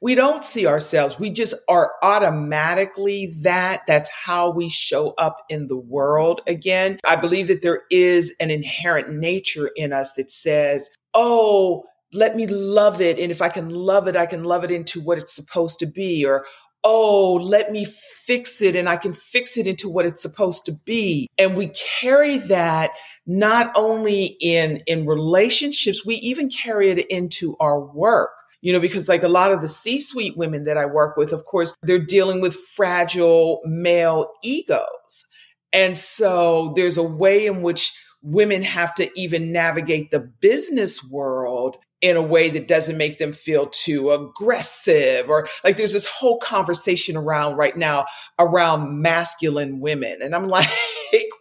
we 0.01 0.15
don't 0.15 0.45
see 0.45 0.65
ourselves. 0.65 1.19
We 1.19 1.29
just 1.29 1.53
are 1.67 1.91
automatically 2.01 3.33
that. 3.41 3.83
That's 3.85 4.09
how 4.09 4.49
we 4.49 4.69
show 4.69 5.13
up 5.17 5.43
in 5.49 5.67
the 5.67 5.77
world 5.77 6.41
again. 6.47 6.99
I 7.05 7.15
believe 7.17 7.47
that 7.49 7.61
there 7.61 7.83
is 7.91 8.33
an 8.39 8.49
inherent 8.49 9.09
nature 9.11 9.69
in 9.75 9.91
us 9.91 10.13
that 10.13 10.31
says, 10.31 10.89
Oh, 11.13 11.83
let 12.13 12.35
me 12.35 12.47
love 12.47 13.01
it. 13.01 13.19
And 13.19 13.31
if 13.31 13.41
I 13.41 13.49
can 13.49 13.69
love 13.69 14.07
it, 14.07 14.15
I 14.15 14.25
can 14.25 14.43
love 14.43 14.63
it 14.63 14.71
into 14.71 15.01
what 15.01 15.17
it's 15.17 15.35
supposed 15.35 15.79
to 15.79 15.85
be. 15.85 16.25
Or, 16.25 16.45
Oh, 16.81 17.33
let 17.33 17.73
me 17.73 17.85
fix 17.85 18.61
it 18.61 18.73
and 18.77 18.87
I 18.87 18.95
can 18.95 19.11
fix 19.11 19.57
it 19.57 19.67
into 19.67 19.89
what 19.89 20.05
it's 20.05 20.21
supposed 20.21 20.65
to 20.67 20.71
be. 20.71 21.27
And 21.37 21.57
we 21.57 21.73
carry 21.99 22.37
that 22.37 22.91
not 23.27 23.73
only 23.75 24.37
in, 24.39 24.77
in 24.87 25.05
relationships, 25.05 26.05
we 26.05 26.15
even 26.15 26.49
carry 26.49 26.89
it 26.89 27.05
into 27.07 27.57
our 27.59 27.81
work 27.81 28.31
you 28.61 28.73
know, 28.73 28.79
because 28.79 29.07
like 29.07 29.23
a 29.23 29.29
lot 29.29 29.51
of 29.51 29.61
the 29.61 29.67
C 29.67 29.99
suite 29.99 30.37
women 30.37 30.65
that 30.65 30.77
I 30.77 30.85
work 30.85 31.17
with, 31.17 31.31
of 31.31 31.45
course, 31.45 31.73
they're 31.83 32.03
dealing 32.03 32.41
with 32.41 32.55
fragile 32.55 33.61
male 33.65 34.31
egos. 34.43 35.27
And 35.71 35.97
so 35.97 36.73
there's 36.75 36.97
a 36.97 37.03
way 37.03 37.45
in 37.45 37.61
which 37.61 37.93
women 38.21 38.63
have 38.63 38.93
to 38.95 39.09
even 39.15 39.51
navigate 39.51 40.11
the 40.11 40.19
business 40.19 41.03
world 41.03 41.77
in 42.01 42.15
a 42.15 42.21
way 42.21 42.49
that 42.49 42.67
doesn't 42.67 42.97
make 42.97 43.17
them 43.17 43.33
feel 43.33 43.67
too 43.67 44.11
aggressive 44.11 45.29
or 45.29 45.47
like 45.65 45.75
there's 45.75 45.91
this 45.91 46.07
whole 46.07 46.39
conversation 46.39 47.17
around 47.17 47.57
right 47.57 47.75
now 47.75 48.05
around 48.37 49.01
masculine 49.01 49.79
women. 49.81 50.19
And 50.21 50.33
I'm 50.33 50.47
like, 50.47 50.69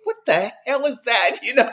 what 0.04 0.16
the 0.26 0.52
hell 0.66 0.84
is 0.86 1.00
that? 1.02 1.38
You 1.42 1.54
know? 1.54 1.70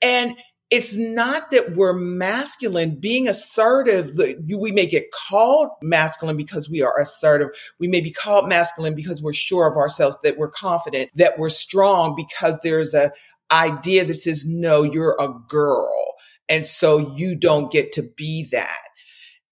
And 0.00 0.36
it's 0.72 0.96
not 0.96 1.50
that 1.50 1.76
we're 1.76 1.92
masculine. 1.92 2.94
Being 2.98 3.28
assertive, 3.28 4.10
we 4.16 4.72
may 4.72 4.86
get 4.86 5.10
called 5.12 5.68
masculine 5.82 6.38
because 6.38 6.70
we 6.70 6.80
are 6.80 6.98
assertive. 6.98 7.48
We 7.78 7.88
may 7.88 8.00
be 8.00 8.10
called 8.10 8.48
masculine 8.48 8.94
because 8.94 9.20
we're 9.20 9.34
sure 9.34 9.70
of 9.70 9.76
ourselves, 9.76 10.16
that 10.22 10.38
we're 10.38 10.50
confident, 10.50 11.10
that 11.14 11.38
we're 11.38 11.50
strong 11.50 12.16
because 12.16 12.58
there's 12.60 12.94
a 12.94 13.12
idea 13.50 14.06
that 14.06 14.14
says, 14.14 14.46
no, 14.46 14.82
you're 14.82 15.14
a 15.20 15.28
girl. 15.46 16.14
And 16.48 16.64
so 16.64 17.14
you 17.16 17.34
don't 17.34 17.70
get 17.70 17.92
to 17.92 18.02
be 18.16 18.48
that. 18.52 18.80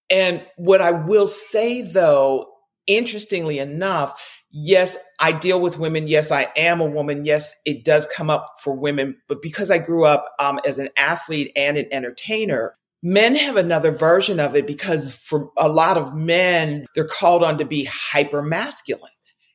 And 0.09 0.43
what 0.57 0.81
I 0.81 0.89
will 0.89 1.27
say 1.27 1.83
though, 1.83 2.47
interestingly 2.87 3.59
enough, 3.59 4.19
yes, 4.51 4.97
I 5.19 5.31
deal 5.31 5.59
with 5.59 5.79
women. 5.79 6.07
Yes, 6.07 6.31
I 6.31 6.47
am 6.55 6.81
a 6.81 6.85
woman. 6.85 7.25
Yes, 7.25 7.59
it 7.65 7.83
does 7.83 8.07
come 8.15 8.29
up 8.29 8.55
for 8.61 8.73
women. 8.73 9.17
But 9.27 9.41
because 9.41 9.71
I 9.71 9.77
grew 9.77 10.05
up 10.05 10.25
um, 10.39 10.59
as 10.65 10.79
an 10.79 10.89
athlete 10.97 11.51
and 11.55 11.77
an 11.77 11.87
entertainer, 11.91 12.75
men 13.03 13.35
have 13.35 13.57
another 13.57 13.91
version 13.91 14.39
of 14.39 14.55
it 14.55 14.67
because 14.67 15.15
for 15.15 15.49
a 15.57 15.69
lot 15.69 15.97
of 15.97 16.15
men, 16.15 16.85
they're 16.95 17.05
called 17.05 17.43
on 17.43 17.57
to 17.57 17.65
be 17.65 17.85
hyper 17.85 18.41
masculine. 18.41 19.11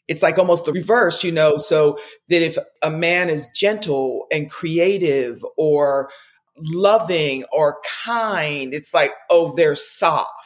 It's 0.09 0.23
like 0.23 0.39
almost 0.39 0.65
the 0.65 0.73
reverse, 0.73 1.25
you 1.25 1.33
know, 1.33 1.57
so 1.57 1.99
that 2.29 2.43
if 2.43 2.57
a 2.83 2.91
man 2.91 3.29
is 3.29 3.49
gentle 3.55 4.27
and 4.31 4.51
creative 4.51 5.45
or 5.57 6.11
loving 6.59 7.45
or 7.53 7.79
kind, 8.05 8.73
it's 8.73 8.95
like, 8.95 9.13
oh, 9.31 9.55
they're 9.57 9.75
soft 9.75 10.46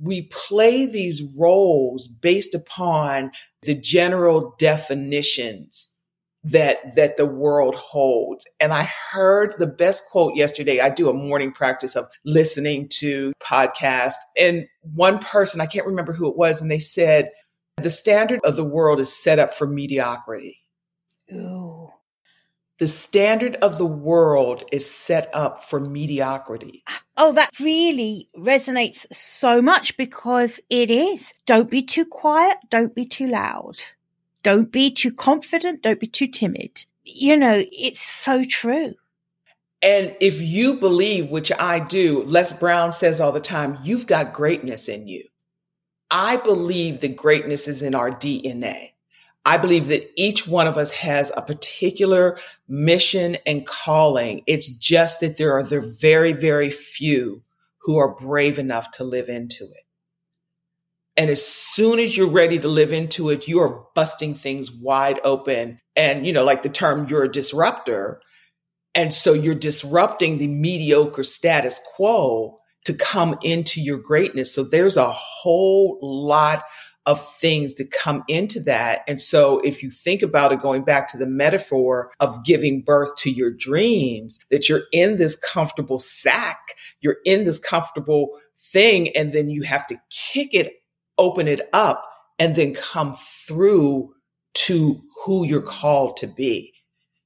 we 0.00 0.22
play 0.22 0.86
these 0.86 1.22
roles 1.36 2.08
based 2.08 2.54
upon 2.54 3.32
the 3.62 3.74
general 3.74 4.54
definitions 4.58 5.94
that 6.44 6.94
that 6.94 7.16
the 7.16 7.26
world 7.26 7.74
holds. 7.74 8.46
And 8.60 8.72
i 8.72 8.88
heard 9.12 9.54
the 9.58 9.66
best 9.66 10.04
quote 10.10 10.36
yesterday. 10.36 10.80
I 10.80 10.90
do 10.90 11.08
a 11.08 11.14
morning 11.14 11.52
practice 11.52 11.96
of 11.96 12.08
listening 12.24 12.88
to 13.00 13.32
podcasts. 13.42 14.14
And 14.36 14.66
one 14.82 15.18
person 15.18 15.60
i 15.60 15.66
can't 15.66 15.86
remember 15.86 16.12
who 16.12 16.28
it 16.28 16.36
was 16.36 16.60
and 16.60 16.70
they 16.70 16.78
said 16.78 17.30
the 17.76 17.90
standard 17.90 18.40
of 18.44 18.56
the 18.56 18.64
world 18.64 18.98
is 19.00 19.12
set 19.12 19.38
up 19.38 19.54
for 19.54 19.66
mediocrity. 19.66 20.60
Ooh 21.32 21.77
the 22.78 22.88
standard 22.88 23.56
of 23.56 23.76
the 23.76 23.86
world 23.86 24.64
is 24.70 24.88
set 24.88 25.28
up 25.34 25.64
for 25.64 25.80
mediocrity. 25.80 26.84
Oh, 27.16 27.32
that 27.32 27.50
really 27.58 28.28
resonates 28.36 29.06
so 29.12 29.60
much 29.60 29.96
because 29.96 30.60
it 30.70 30.90
is. 30.90 31.32
Don't 31.44 31.70
be 31.70 31.82
too 31.82 32.04
quiet. 32.04 32.58
Don't 32.70 32.94
be 32.94 33.04
too 33.04 33.26
loud. 33.26 33.82
Don't 34.44 34.70
be 34.70 34.90
too 34.90 35.12
confident. 35.12 35.82
Don't 35.82 35.98
be 35.98 36.06
too 36.06 36.28
timid. 36.28 36.86
You 37.04 37.36
know, 37.36 37.64
it's 37.72 38.00
so 38.00 38.44
true. 38.44 38.94
And 39.82 40.16
if 40.20 40.40
you 40.40 40.74
believe, 40.74 41.30
which 41.30 41.52
I 41.52 41.80
do, 41.80 42.22
Les 42.24 42.52
Brown 42.52 42.92
says 42.92 43.20
all 43.20 43.32
the 43.32 43.40
time, 43.40 43.78
you've 43.82 44.06
got 44.06 44.32
greatness 44.32 44.88
in 44.88 45.08
you. 45.08 45.24
I 46.10 46.36
believe 46.36 47.00
that 47.00 47.16
greatness 47.16 47.68
is 47.68 47.82
in 47.82 47.94
our 47.94 48.10
DNA. 48.10 48.92
I 49.44 49.56
believe 49.56 49.86
that 49.86 50.10
each 50.16 50.46
one 50.46 50.66
of 50.66 50.76
us 50.76 50.90
has 50.90 51.32
a 51.36 51.42
particular 51.42 52.38
mission 52.68 53.36
and 53.46 53.66
calling. 53.66 54.42
It's 54.46 54.68
just 54.68 55.20
that 55.20 55.38
there 55.38 55.52
are 55.52 55.62
the 55.62 55.80
very, 55.80 56.32
very 56.32 56.70
few 56.70 57.42
who 57.82 57.96
are 57.96 58.14
brave 58.14 58.58
enough 58.58 58.90
to 58.92 59.04
live 59.04 59.28
into 59.28 59.64
it. 59.64 59.84
And 61.16 61.30
as 61.30 61.44
soon 61.44 61.98
as 61.98 62.16
you're 62.16 62.28
ready 62.28 62.58
to 62.60 62.68
live 62.68 62.92
into 62.92 63.30
it, 63.30 63.48
you 63.48 63.60
are 63.60 63.84
busting 63.94 64.34
things 64.34 64.70
wide 64.70 65.18
open. 65.24 65.80
And, 65.96 66.26
you 66.26 66.32
know, 66.32 66.44
like 66.44 66.62
the 66.62 66.68
term, 66.68 67.08
you're 67.08 67.24
a 67.24 67.32
disruptor. 67.32 68.20
And 68.94 69.12
so 69.12 69.32
you're 69.32 69.54
disrupting 69.54 70.38
the 70.38 70.46
mediocre 70.46 71.24
status 71.24 71.80
quo 71.96 72.58
to 72.84 72.94
come 72.94 73.36
into 73.42 73.80
your 73.80 73.98
greatness. 73.98 74.54
So 74.54 74.62
there's 74.62 74.96
a 74.96 75.10
whole 75.10 75.98
lot 76.00 76.62
of 77.08 77.20
things 77.20 77.74
that 77.74 77.90
come 77.90 78.22
into 78.28 78.60
that. 78.60 79.02
And 79.08 79.18
so 79.18 79.58
if 79.60 79.82
you 79.82 79.90
think 79.90 80.22
about 80.22 80.52
it, 80.52 80.60
going 80.60 80.84
back 80.84 81.08
to 81.08 81.18
the 81.18 81.26
metaphor 81.26 82.12
of 82.20 82.44
giving 82.44 82.82
birth 82.82 83.16
to 83.16 83.30
your 83.30 83.50
dreams, 83.50 84.38
that 84.50 84.68
you're 84.68 84.84
in 84.92 85.16
this 85.16 85.34
comfortable 85.36 85.98
sack, 85.98 86.60
you're 87.00 87.16
in 87.24 87.44
this 87.44 87.58
comfortable 87.58 88.38
thing, 88.56 89.08
and 89.16 89.30
then 89.30 89.48
you 89.48 89.62
have 89.62 89.86
to 89.88 90.00
kick 90.10 90.50
it 90.52 90.74
open 91.18 91.48
it 91.48 91.68
up 91.72 92.08
and 92.38 92.54
then 92.56 92.72
come 92.74 93.14
through 93.14 94.14
to 94.54 95.02
who 95.24 95.44
you're 95.44 95.60
called 95.60 96.16
to 96.18 96.26
be. 96.26 96.72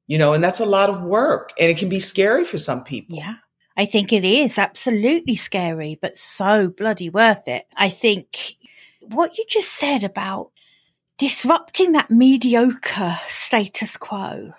You 0.06 0.18
know, 0.18 0.32
and 0.32 0.42
that's 0.42 0.60
a 0.60 0.66
lot 0.66 0.90
of 0.90 1.02
work 1.02 1.52
and 1.58 1.70
it 1.70 1.78
can 1.78 1.88
be 1.88 2.00
scary 2.00 2.44
for 2.44 2.58
some 2.58 2.82
people. 2.82 3.16
Yeah. 3.16 3.36
I 3.76 3.86
think 3.86 4.12
it 4.12 4.24
is 4.24 4.58
absolutely 4.58 5.36
scary, 5.36 5.98
but 6.00 6.18
so 6.18 6.68
bloody 6.68 7.08
worth 7.08 7.48
it. 7.48 7.66
I 7.74 7.88
think 7.88 8.56
what 9.08 9.38
you 9.38 9.44
just 9.48 9.72
said 9.72 10.04
about 10.04 10.50
disrupting 11.18 11.92
that 11.92 12.10
mediocre 12.10 13.18
status 13.28 13.96
quo 13.96 14.52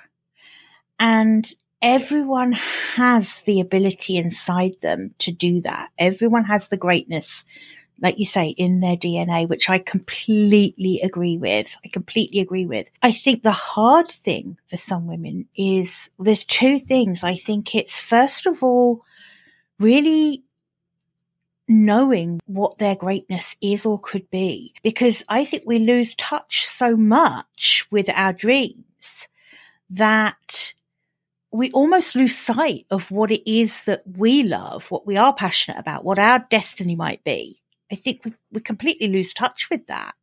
and 1.00 1.54
everyone 1.82 2.54
has 2.54 3.42
the 3.42 3.60
ability 3.60 4.18
inside 4.18 4.74
them 4.82 5.14
to 5.20 5.32
do 5.32 5.62
that. 5.62 5.90
Everyone 5.98 6.46
has 6.46 6.70
the 6.70 6.78
greatness 6.78 7.46
like 8.02 8.20
you 8.20 8.26
say, 8.26 8.50
in 8.50 8.82
their 8.82 8.98
DNA, 8.98 9.48
which 9.48 9.70
I 9.70 9.78
completely 9.78 11.00
agree 11.02 11.38
with. 11.38 11.76
I 11.86 11.88
completely 11.88 12.42
agree 12.42 12.66
with. 12.66 12.92
I 13.02 13.12
think 13.12 13.44
the 13.44 13.52
hard 13.52 14.10
thing 14.12 14.58
for 14.68 14.78
some 14.78 15.08
women 15.08 15.48
is 15.58 16.10
there's 16.20 16.44
two 16.44 16.80
things. 16.80 17.24
I 17.24 17.36
think 17.36 17.74
it's 17.74 18.00
first 18.02 18.46
of 18.46 18.64
all, 18.64 19.06
really 19.80 20.44
knowing 21.68 22.40
what 22.46 22.78
their 22.78 22.96
greatness 22.96 23.56
is 23.62 23.86
or 23.86 24.00
could 24.00 24.30
be, 24.30 24.74
because 24.84 25.24
I 25.30 25.46
think 25.46 25.64
we 25.66 25.80
lose 25.80 26.16
touch 26.16 26.68
so 26.68 26.96
much 26.96 27.88
with 27.92 28.10
our 28.10 28.34
dreams 28.34 29.28
that 29.90 30.74
we 31.52 31.72
almost 31.72 32.16
lose 32.16 32.36
sight 32.36 32.86
of 32.90 33.12
what 33.12 33.32
it 33.32 33.50
is 33.50 33.84
that 33.84 34.04
we 34.18 34.44
love, 34.44 34.90
what 34.90 35.06
we 35.06 35.18
are 35.18 35.34
passionate 35.34 35.80
about, 35.80 36.04
what 36.04 36.20
our 36.20 36.40
destiny 36.50 36.96
might 36.96 37.24
be. 37.24 37.62
I 37.92 37.96
think 37.96 38.26
we, 38.26 38.34
we 38.52 38.62
completely 38.62 39.08
lose 39.08 39.34
touch 39.34 39.70
with 39.70 39.86
that. 39.88 40.16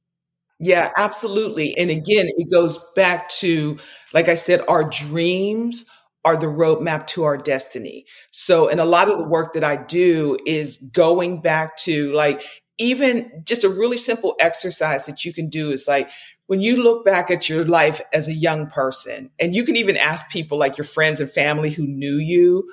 Yeah, 0.58 0.90
absolutely. 0.96 1.74
And 1.78 1.88
again, 1.88 2.26
it 2.36 2.50
goes 2.50 2.78
back 2.94 3.28
to, 3.30 3.78
like 4.12 4.28
I 4.28 4.34
said, 4.34 4.60
our 4.68 4.84
dreams 4.84 5.88
are 6.24 6.36
the 6.36 6.46
roadmap 6.46 7.06
to 7.08 7.24
our 7.24 7.36
destiny. 7.36 8.04
So, 8.30 8.68
and 8.68 8.80
a 8.80 8.84
lot 8.84 9.10
of 9.10 9.18
the 9.18 9.26
work 9.26 9.54
that 9.54 9.64
I 9.64 9.76
do 9.76 10.38
is 10.46 10.76
going 10.76 11.40
back 11.40 11.76
to 11.78 12.12
like, 12.12 12.42
even 12.78 13.42
just 13.44 13.64
a 13.64 13.68
really 13.68 13.96
simple 13.96 14.34
exercise 14.40 15.06
that 15.06 15.24
you 15.24 15.32
can 15.32 15.48
do 15.48 15.70
is 15.70 15.86
like, 15.88 16.10
when 16.46 16.60
you 16.60 16.82
look 16.82 17.04
back 17.04 17.30
at 17.30 17.48
your 17.48 17.64
life 17.64 18.00
as 18.12 18.26
a 18.26 18.34
young 18.34 18.66
person, 18.66 19.30
and 19.38 19.54
you 19.54 19.64
can 19.64 19.76
even 19.76 19.96
ask 19.96 20.30
people 20.30 20.58
like 20.58 20.76
your 20.76 20.84
friends 20.84 21.20
and 21.20 21.30
family 21.30 21.70
who 21.70 21.86
knew 21.86 22.16
you, 22.16 22.68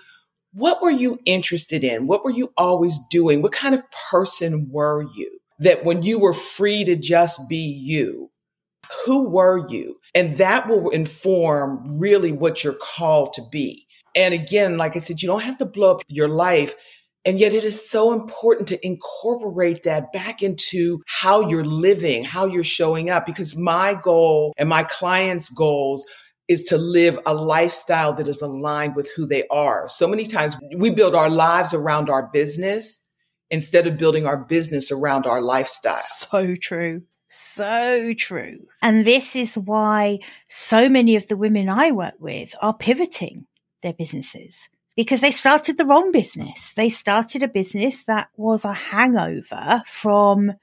what 0.51 0.81
were 0.81 0.89
you 0.89 1.19
interested 1.25 1.83
in? 1.83 2.07
What 2.07 2.25
were 2.25 2.31
you 2.31 2.51
always 2.57 2.99
doing? 3.11 3.43
What 3.43 3.51
kind 3.51 3.75
of 3.75 3.83
person 4.09 4.69
were 4.71 5.05
you? 5.15 5.39
That 5.59 5.85
when 5.85 6.01
you 6.01 6.17
were 6.17 6.33
free 6.33 6.83
to 6.85 6.95
just 6.95 7.47
be 7.47 7.57
you, 7.57 8.31
who 9.05 9.29
were 9.29 9.67
you? 9.69 9.97
And 10.17 10.33
that 10.37 10.67
will 10.67 10.89
inform 10.89 11.99
really 11.99 12.31
what 12.31 12.63
you're 12.63 12.73
called 12.73 13.33
to 13.33 13.43
be. 13.51 13.85
And 14.15 14.33
again, 14.33 14.75
like 14.75 14.95
I 14.95 14.99
said, 14.99 15.21
you 15.21 15.27
don't 15.27 15.43
have 15.43 15.59
to 15.59 15.65
blow 15.65 15.91
up 15.91 16.01
your 16.07 16.27
life. 16.27 16.73
And 17.23 17.39
yet 17.39 17.53
it 17.53 17.63
is 17.63 17.87
so 17.87 18.11
important 18.11 18.67
to 18.69 18.83
incorporate 18.83 19.83
that 19.83 20.11
back 20.13 20.41
into 20.41 21.03
how 21.05 21.47
you're 21.47 21.63
living, 21.63 22.23
how 22.23 22.47
you're 22.47 22.63
showing 22.63 23.11
up, 23.11 23.27
because 23.27 23.55
my 23.55 23.93
goal 23.93 24.55
and 24.57 24.67
my 24.67 24.83
clients' 24.85 25.51
goals 25.51 26.03
is 26.47 26.63
to 26.63 26.79
live 26.79 27.19
a 27.27 27.35
lifestyle 27.35 28.11
that 28.13 28.27
is 28.27 28.41
aligned 28.41 28.95
with 28.95 29.11
who 29.15 29.27
they 29.27 29.45
are. 29.51 29.87
So 29.87 30.07
many 30.07 30.25
times 30.25 30.57
we 30.75 30.89
build 30.89 31.13
our 31.13 31.29
lives 31.29 31.75
around 31.75 32.09
our 32.09 32.27
business 32.33 33.05
instead 33.51 33.85
of 33.85 33.97
building 33.97 34.25
our 34.25 34.45
business 34.45 34.91
around 34.91 35.27
our 35.27 35.41
lifestyle. 35.41 36.01
So 36.31 36.55
true. 36.55 37.03
So 37.27 38.13
true. 38.13 38.67
And 38.81 39.05
this 39.05 39.35
is 39.35 39.55
why 39.55 40.19
so 40.47 40.89
many 40.89 41.15
of 41.15 41.27
the 41.27 41.37
women 41.37 41.69
I 41.69 41.91
work 41.91 42.15
with 42.19 42.55
are 42.61 42.73
pivoting 42.73 43.47
their 43.83 43.93
businesses 43.93 44.69
because 44.95 45.21
they 45.21 45.31
started 45.31 45.77
the 45.77 45.85
wrong 45.85 46.11
business. 46.11 46.73
They 46.73 46.89
started 46.89 47.43
a 47.43 47.47
business 47.47 48.05
that 48.05 48.29
was 48.35 48.65
a 48.65 48.73
hangover 48.73 49.83
from 49.85 50.53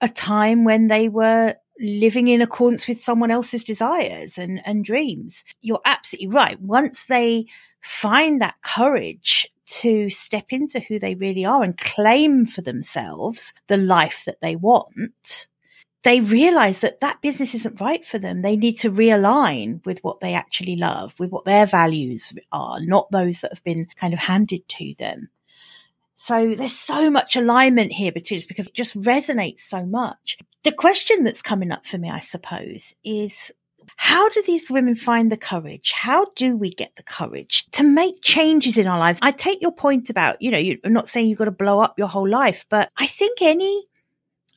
a 0.00 0.08
time 0.08 0.64
when 0.64 0.88
they 0.88 1.08
were 1.08 1.54
living 1.80 2.28
in 2.28 2.42
accordance 2.42 2.86
with 2.86 3.02
someone 3.02 3.30
else's 3.30 3.64
desires 3.64 4.38
and, 4.38 4.60
and 4.66 4.84
dreams. 4.84 5.44
You're 5.62 5.80
absolutely 5.84 6.28
right. 6.28 6.60
Once 6.60 7.06
they 7.06 7.46
find 7.80 8.40
that 8.40 8.60
courage 8.62 9.48
to 9.64 10.10
step 10.10 10.46
into 10.50 10.80
who 10.80 10.98
they 10.98 11.14
really 11.14 11.44
are 11.44 11.62
and 11.62 11.76
claim 11.78 12.44
for 12.44 12.60
themselves 12.60 13.54
the 13.68 13.76
life 13.76 14.22
that 14.26 14.40
they 14.42 14.56
want, 14.56 15.48
they 16.02 16.20
realize 16.20 16.80
that 16.80 17.00
that 17.00 17.20
business 17.20 17.54
isn't 17.54 17.80
right 17.80 18.04
for 18.04 18.18
them. 18.18 18.42
They 18.42 18.56
need 18.56 18.78
to 18.78 18.90
realign 18.90 19.84
with 19.84 20.00
what 20.00 20.20
they 20.20 20.34
actually 20.34 20.76
love, 20.76 21.14
with 21.18 21.30
what 21.30 21.44
their 21.44 21.66
values 21.66 22.32
are, 22.52 22.80
not 22.80 23.10
those 23.10 23.40
that 23.40 23.52
have 23.52 23.64
been 23.64 23.86
kind 23.96 24.14
of 24.14 24.20
handed 24.20 24.66
to 24.68 24.94
them. 24.98 25.28
So 26.16 26.54
there's 26.54 26.78
so 26.78 27.10
much 27.10 27.36
alignment 27.36 27.92
here 27.92 28.12
between 28.12 28.38
us 28.38 28.46
because 28.46 28.66
it 28.66 28.74
just 28.74 28.98
resonates 28.98 29.60
so 29.60 29.86
much. 29.86 30.38
The 30.64 30.72
question 30.72 31.24
that's 31.24 31.40
coming 31.40 31.72
up 31.72 31.86
for 31.86 31.96
me, 31.96 32.10
I 32.10 32.20
suppose, 32.20 32.94
is 33.04 33.52
how 33.96 34.28
do 34.28 34.42
these 34.46 34.70
women 34.70 34.94
find 34.94 35.30
the 35.30 35.36
courage? 35.36 35.92
How 35.92 36.26
do 36.36 36.56
we 36.56 36.70
get 36.70 36.94
the 36.96 37.02
courage 37.02 37.66
to 37.72 37.82
make 37.82 38.22
changes 38.22 38.76
in 38.76 38.86
our 38.86 38.98
lives? 38.98 39.18
I 39.22 39.30
take 39.30 39.62
your 39.62 39.72
point 39.72 40.10
about, 40.10 40.40
you 40.40 40.50
know, 40.50 40.58
you're 40.58 40.76
not 40.84 41.08
saying 41.08 41.28
you've 41.28 41.38
got 41.38 41.46
to 41.46 41.50
blow 41.50 41.80
up 41.80 41.98
your 41.98 42.08
whole 42.08 42.28
life, 42.28 42.66
but 42.68 42.90
I 42.98 43.06
think 43.06 43.40
any, 43.40 43.84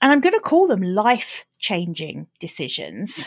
and 0.03 0.11
I'm 0.11 0.19
going 0.19 0.33
to 0.33 0.41
call 0.41 0.67
them 0.67 0.81
life 0.81 1.45
changing 1.59 2.27
decisions 2.41 3.23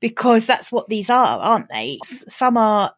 because 0.00 0.46
that's 0.46 0.72
what 0.72 0.86
these 0.86 1.10
are, 1.10 1.38
aren't 1.38 1.68
they? 1.68 1.98
Some 2.02 2.56
are 2.56 2.94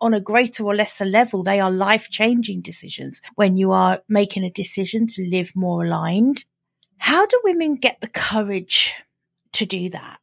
on 0.00 0.14
a 0.14 0.20
greater 0.20 0.64
or 0.64 0.74
lesser 0.74 1.04
level, 1.04 1.42
they 1.42 1.60
are 1.60 1.70
life 1.70 2.08
changing 2.08 2.62
decisions 2.62 3.20
when 3.34 3.58
you 3.58 3.70
are 3.70 4.00
making 4.08 4.44
a 4.44 4.50
decision 4.50 5.06
to 5.08 5.28
live 5.30 5.52
more 5.54 5.84
aligned. 5.84 6.46
How 6.96 7.26
do 7.26 7.38
women 7.44 7.76
get 7.76 8.00
the 8.00 8.08
courage 8.08 8.94
to 9.52 9.66
do 9.66 9.90
that? 9.90 10.16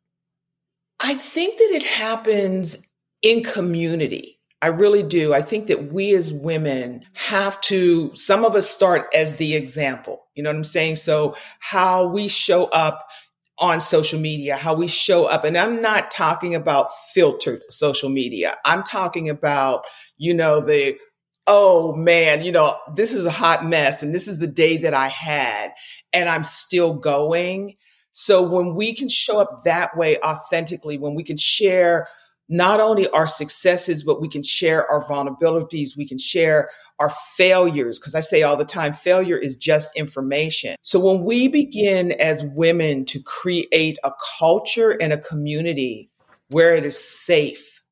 I 0.99 1.13
think 1.13 1.59
that 1.59 1.69
it 1.73 1.83
happens 1.83 2.87
in 3.21 3.43
community. 3.43 4.36
I 4.61 4.67
really 4.67 5.03
do. 5.03 5.33
I 5.33 5.41
think 5.41 5.67
that 5.67 5.93
we 5.93 6.13
as 6.15 6.33
women 6.33 7.05
have 7.13 7.61
to, 7.61 8.11
some 8.15 8.43
of 8.43 8.55
us 8.55 8.69
start 8.69 9.07
as 9.13 9.35
the 9.35 9.55
example. 9.55 10.23
You 10.35 10.43
know 10.43 10.49
what 10.49 10.57
I'm 10.57 10.63
saying? 10.63 10.95
So 10.95 11.35
how 11.59 12.07
we 12.07 12.27
show 12.27 12.65
up 12.65 13.07
on 13.59 13.79
social 13.79 14.19
media, 14.19 14.55
how 14.55 14.73
we 14.73 14.87
show 14.87 15.25
up. 15.25 15.43
And 15.43 15.57
I'm 15.57 15.81
not 15.81 16.11
talking 16.11 16.55
about 16.55 16.91
filtered 17.13 17.61
social 17.69 18.09
media. 18.09 18.55
I'm 18.65 18.83
talking 18.83 19.29
about, 19.29 19.83
you 20.17 20.33
know, 20.33 20.59
the, 20.59 20.97
oh 21.45 21.95
man, 21.95 22.43
you 22.43 22.51
know, 22.51 22.75
this 22.95 23.13
is 23.13 23.25
a 23.25 23.31
hot 23.31 23.65
mess 23.65 24.03
and 24.03 24.13
this 24.13 24.27
is 24.27 24.39
the 24.39 24.47
day 24.47 24.77
that 24.77 24.93
I 24.93 25.07
had 25.07 25.71
and 26.13 26.29
I'm 26.29 26.43
still 26.43 26.93
going. 26.93 27.75
So 28.11 28.41
when 28.41 28.75
we 28.75 28.95
can 28.95 29.09
show 29.09 29.39
up 29.39 29.63
that 29.65 29.95
way 29.95 30.19
authentically, 30.19 30.97
when 30.97 31.13
we 31.13 31.23
can 31.23 31.37
share 31.37 32.07
not 32.49 32.79
only 32.79 33.09
our 33.09 33.27
successes, 33.27 34.03
but 34.03 34.21
we 34.21 34.29
can 34.29 34.43
share 34.43 34.89
our 34.89 35.03
vulnerabilities. 35.03 35.97
We 35.97 36.07
can 36.07 36.17
share 36.17 36.69
our 36.99 37.09
failures. 37.09 37.99
Cause 37.99 38.15
I 38.15 38.21
say 38.21 38.43
all 38.43 38.57
the 38.57 38.65
time, 38.65 38.93
failure 38.93 39.37
is 39.37 39.55
just 39.55 39.95
information. 39.95 40.75
So 40.81 40.99
when 40.99 41.23
we 41.23 41.47
begin 41.47 42.13
as 42.13 42.43
women 42.43 43.05
to 43.05 43.21
create 43.21 43.97
a 44.03 44.11
culture 44.39 44.91
and 44.91 45.13
a 45.13 45.17
community 45.17 46.09
where 46.49 46.75
it 46.75 46.85
is 46.85 46.97
safe 46.97 47.83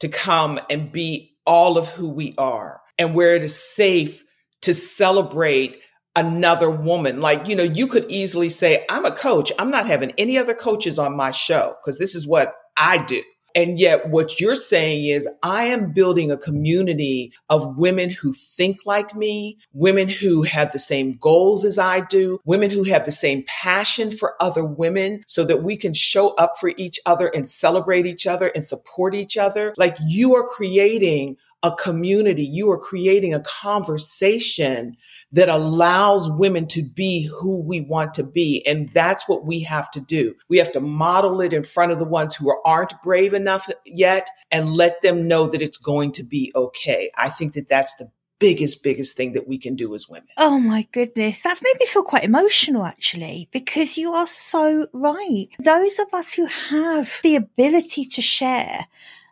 to 0.00 0.08
come 0.08 0.60
and 0.70 0.90
be 0.90 1.36
all 1.46 1.78
of 1.78 1.88
who 1.90 2.08
we 2.08 2.34
are 2.38 2.80
and 2.98 3.14
where 3.14 3.34
it 3.34 3.42
is 3.42 3.56
safe 3.56 4.22
to 4.62 4.74
celebrate 4.74 5.80
another 6.16 6.70
woman. 6.70 7.20
Like, 7.20 7.46
you 7.46 7.54
know, 7.54 7.62
you 7.62 7.86
could 7.86 8.06
easily 8.10 8.48
say, 8.48 8.84
I'm 8.90 9.04
a 9.04 9.12
coach. 9.12 9.52
I'm 9.58 9.70
not 9.70 9.86
having 9.86 10.12
any 10.18 10.36
other 10.36 10.54
coaches 10.54 10.98
on 10.98 11.16
my 11.16 11.30
show 11.30 11.76
because 11.80 11.98
this 11.98 12.14
is 12.14 12.26
what 12.26 12.54
I 12.76 12.98
do. 12.98 13.22
And 13.54 13.78
yet 13.80 14.08
what 14.08 14.40
you're 14.40 14.56
saying 14.56 15.06
is 15.06 15.28
I 15.42 15.64
am 15.64 15.92
building 15.92 16.30
a 16.30 16.36
community 16.36 17.32
of 17.48 17.76
women 17.76 18.10
who 18.10 18.32
think 18.32 18.78
like 18.84 19.14
me, 19.14 19.58
women 19.72 20.08
who 20.08 20.42
have 20.42 20.72
the 20.72 20.78
same 20.78 21.16
goals 21.16 21.64
as 21.64 21.78
I 21.78 22.00
do, 22.00 22.40
women 22.44 22.70
who 22.70 22.84
have 22.84 23.04
the 23.04 23.12
same 23.12 23.44
passion 23.46 24.10
for 24.10 24.34
other 24.40 24.64
women 24.64 25.22
so 25.26 25.44
that 25.44 25.62
we 25.62 25.76
can 25.76 25.94
show 25.94 26.30
up 26.34 26.58
for 26.58 26.72
each 26.76 27.00
other 27.06 27.28
and 27.28 27.48
celebrate 27.48 28.06
each 28.06 28.26
other 28.26 28.48
and 28.48 28.64
support 28.64 29.14
each 29.14 29.36
other. 29.36 29.74
Like 29.76 29.96
you 30.06 30.34
are 30.34 30.46
creating 30.46 31.36
a 31.62 31.72
community. 31.72 32.44
You 32.44 32.70
are 32.70 32.78
creating 32.78 33.34
a 33.34 33.42
conversation 33.42 34.96
that 35.32 35.48
allows 35.48 36.30
women 36.30 36.66
to 36.68 36.82
be 36.82 37.24
who 37.26 37.60
we 37.60 37.80
want 37.80 38.14
to 38.14 38.22
be. 38.22 38.64
And 38.66 38.90
that's 38.92 39.28
what 39.28 39.44
we 39.44 39.60
have 39.64 39.90
to 39.90 40.00
do. 40.00 40.34
We 40.48 40.58
have 40.58 40.72
to 40.72 40.80
model 40.80 41.40
it 41.40 41.52
in 41.52 41.64
front 41.64 41.92
of 41.92 41.98
the 41.98 42.04
ones 42.04 42.36
who 42.36 42.54
aren't 42.64 42.94
brave 43.02 43.34
enough 43.34 43.68
yet 43.84 44.28
and 44.50 44.72
let 44.72 45.02
them 45.02 45.28
know 45.28 45.48
that 45.50 45.60
it's 45.60 45.78
going 45.78 46.12
to 46.12 46.22
be 46.22 46.52
okay. 46.54 47.10
I 47.16 47.28
think 47.28 47.54
that 47.54 47.68
that's 47.68 47.94
the 47.96 48.10
biggest, 48.38 48.84
biggest 48.84 49.16
thing 49.16 49.32
that 49.32 49.48
we 49.48 49.58
can 49.58 49.74
do 49.74 49.92
as 49.94 50.08
women. 50.08 50.28
Oh 50.36 50.60
my 50.60 50.86
goodness. 50.92 51.42
That's 51.42 51.60
made 51.60 51.74
me 51.80 51.86
feel 51.86 52.04
quite 52.04 52.22
emotional 52.22 52.84
actually, 52.84 53.48
because 53.50 53.98
you 53.98 54.12
are 54.14 54.28
so 54.28 54.86
right. 54.92 55.48
Those 55.58 55.98
of 55.98 56.06
us 56.14 56.32
who 56.32 56.46
have 56.46 57.18
the 57.24 57.34
ability 57.34 58.04
to 58.06 58.22
share 58.22 58.86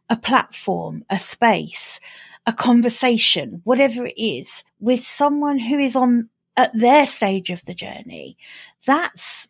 a 0.08 0.16
platform, 0.16 1.04
a 1.10 1.18
space, 1.18 2.00
a 2.46 2.52
conversation, 2.52 3.60
whatever 3.64 4.06
it 4.06 4.14
is, 4.16 4.62
with 4.78 5.04
someone 5.04 5.58
who 5.58 5.78
is 5.78 5.96
on 5.96 6.28
at 6.56 6.72
their 6.72 7.06
stage 7.06 7.50
of 7.50 7.64
the 7.64 7.74
journey, 7.74 8.36
that's 8.86 9.48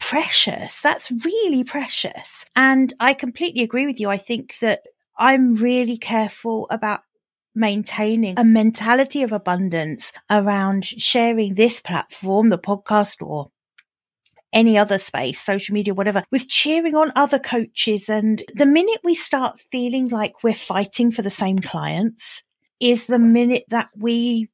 precious. 0.00 0.80
That's 0.80 1.10
really 1.24 1.64
precious. 1.64 2.44
And 2.56 2.92
I 2.98 3.14
completely 3.14 3.62
agree 3.62 3.86
with 3.86 4.00
you. 4.00 4.08
I 4.08 4.16
think 4.16 4.58
that 4.60 4.82
I'm 5.18 5.56
really 5.56 5.98
careful 5.98 6.66
about 6.70 7.00
maintaining 7.54 8.38
a 8.38 8.44
mentality 8.44 9.22
of 9.22 9.32
abundance 9.32 10.12
around 10.30 10.84
sharing 10.84 11.54
this 11.54 11.80
platform, 11.80 12.50
the 12.50 12.58
podcast 12.58 13.16
or 13.20 13.50
any 14.52 14.78
other 14.78 14.98
space, 14.98 15.40
social 15.40 15.74
media, 15.74 15.94
whatever, 15.94 16.22
with 16.30 16.48
cheering 16.48 16.94
on 16.94 17.12
other 17.14 17.38
coaches. 17.38 18.08
And 18.08 18.42
the 18.54 18.66
minute 18.66 19.00
we 19.04 19.14
start 19.14 19.60
feeling 19.70 20.08
like 20.08 20.42
we're 20.42 20.54
fighting 20.54 21.12
for 21.12 21.22
the 21.22 21.30
same 21.30 21.58
clients 21.58 22.42
is 22.80 23.06
the 23.06 23.18
minute 23.18 23.64
that 23.68 23.90
we 23.96 24.48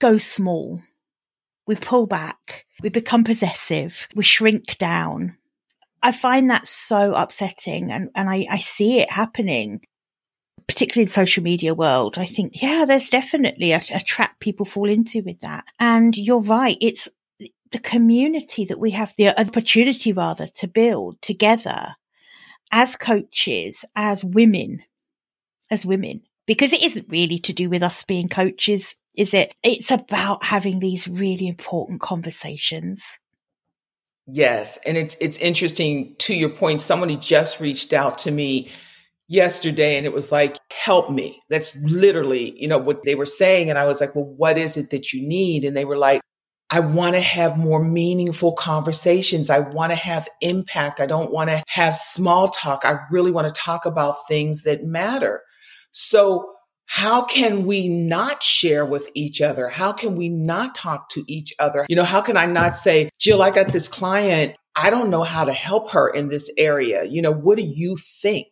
go 0.00 0.18
small. 0.18 0.80
We 1.66 1.76
pull 1.76 2.06
back. 2.06 2.66
We 2.82 2.90
become 2.90 3.24
possessive. 3.24 4.06
We 4.14 4.22
shrink 4.22 4.78
down. 4.78 5.36
I 6.02 6.12
find 6.12 6.50
that 6.50 6.68
so 6.68 7.14
upsetting 7.14 7.90
and, 7.90 8.10
and 8.14 8.28
I, 8.28 8.46
I 8.50 8.58
see 8.58 9.00
it 9.00 9.10
happening, 9.10 9.80
particularly 10.68 11.04
in 11.04 11.08
social 11.08 11.42
media 11.42 11.74
world. 11.74 12.18
I 12.18 12.26
think, 12.26 12.62
yeah, 12.62 12.84
there's 12.86 13.08
definitely 13.08 13.72
a, 13.72 13.80
a 13.92 14.00
trap 14.00 14.38
people 14.38 14.66
fall 14.66 14.88
into 14.88 15.22
with 15.24 15.40
that. 15.40 15.64
And 15.80 16.16
you're 16.16 16.40
right. 16.40 16.76
It's 16.80 17.08
the 17.72 17.78
community 17.78 18.64
that 18.64 18.78
we 18.78 18.92
have 18.92 19.14
the 19.16 19.38
opportunity 19.38 20.12
rather 20.12 20.46
to 20.56 20.68
build 20.68 21.20
together 21.22 21.94
as 22.72 22.96
coaches, 22.96 23.84
as 23.94 24.24
women, 24.24 24.82
as 25.70 25.86
women, 25.86 26.22
because 26.46 26.72
it 26.72 26.82
isn't 26.84 27.08
really 27.08 27.38
to 27.40 27.52
do 27.52 27.68
with 27.68 27.82
us 27.82 28.04
being 28.04 28.28
coaches, 28.28 28.96
is 29.16 29.34
it? 29.34 29.52
It's 29.62 29.90
about 29.90 30.44
having 30.44 30.78
these 30.78 31.08
really 31.08 31.48
important 31.48 32.00
conversations. 32.00 33.18
Yes. 34.26 34.78
And 34.84 34.96
it's, 34.96 35.16
it's 35.20 35.38
interesting 35.38 36.16
to 36.18 36.34
your 36.34 36.48
point. 36.48 36.80
Somebody 36.80 37.16
just 37.16 37.60
reached 37.60 37.92
out 37.92 38.18
to 38.18 38.30
me 38.30 38.70
yesterday 39.28 39.96
and 39.96 40.06
it 40.06 40.12
was 40.12 40.32
like, 40.32 40.58
help 40.72 41.10
me. 41.10 41.40
That's 41.48 41.80
literally, 41.82 42.60
you 42.60 42.68
know, 42.68 42.78
what 42.78 43.04
they 43.04 43.14
were 43.14 43.26
saying. 43.26 43.70
And 43.70 43.78
I 43.78 43.84
was 43.84 44.00
like, 44.00 44.14
well, 44.14 44.24
what 44.24 44.58
is 44.58 44.76
it 44.76 44.90
that 44.90 45.12
you 45.12 45.26
need? 45.26 45.64
And 45.64 45.76
they 45.76 45.84
were 45.84 45.96
like, 45.96 46.20
I 46.70 46.80
want 46.80 47.14
to 47.14 47.20
have 47.20 47.56
more 47.56 47.82
meaningful 47.82 48.52
conversations. 48.52 49.50
I 49.50 49.60
want 49.60 49.92
to 49.92 49.96
have 49.96 50.28
impact. 50.40 51.00
I 51.00 51.06
don't 51.06 51.32
want 51.32 51.50
to 51.50 51.62
have 51.68 51.96
small 51.96 52.48
talk. 52.48 52.84
I 52.84 52.98
really 53.10 53.30
want 53.30 53.46
to 53.46 53.60
talk 53.60 53.86
about 53.86 54.26
things 54.28 54.62
that 54.62 54.82
matter. 54.82 55.42
So 55.92 56.52
how 56.86 57.24
can 57.24 57.66
we 57.66 57.88
not 57.88 58.42
share 58.42 58.84
with 58.84 59.10
each 59.14 59.40
other? 59.40 59.68
How 59.68 59.92
can 59.92 60.16
we 60.16 60.28
not 60.28 60.74
talk 60.74 61.08
to 61.10 61.24
each 61.28 61.54
other? 61.58 61.86
You 61.88 61.96
know, 61.96 62.04
how 62.04 62.20
can 62.20 62.36
I 62.36 62.46
not 62.46 62.74
say, 62.74 63.10
Jill, 63.18 63.42
I 63.42 63.50
got 63.50 63.68
this 63.68 63.88
client. 63.88 64.56
I 64.76 64.90
don't 64.90 65.10
know 65.10 65.22
how 65.22 65.44
to 65.44 65.52
help 65.52 65.92
her 65.92 66.08
in 66.08 66.28
this 66.28 66.52
area. 66.58 67.04
You 67.04 67.22
know, 67.22 67.32
what 67.32 67.58
do 67.58 67.64
you 67.64 67.96
think? 67.96 68.48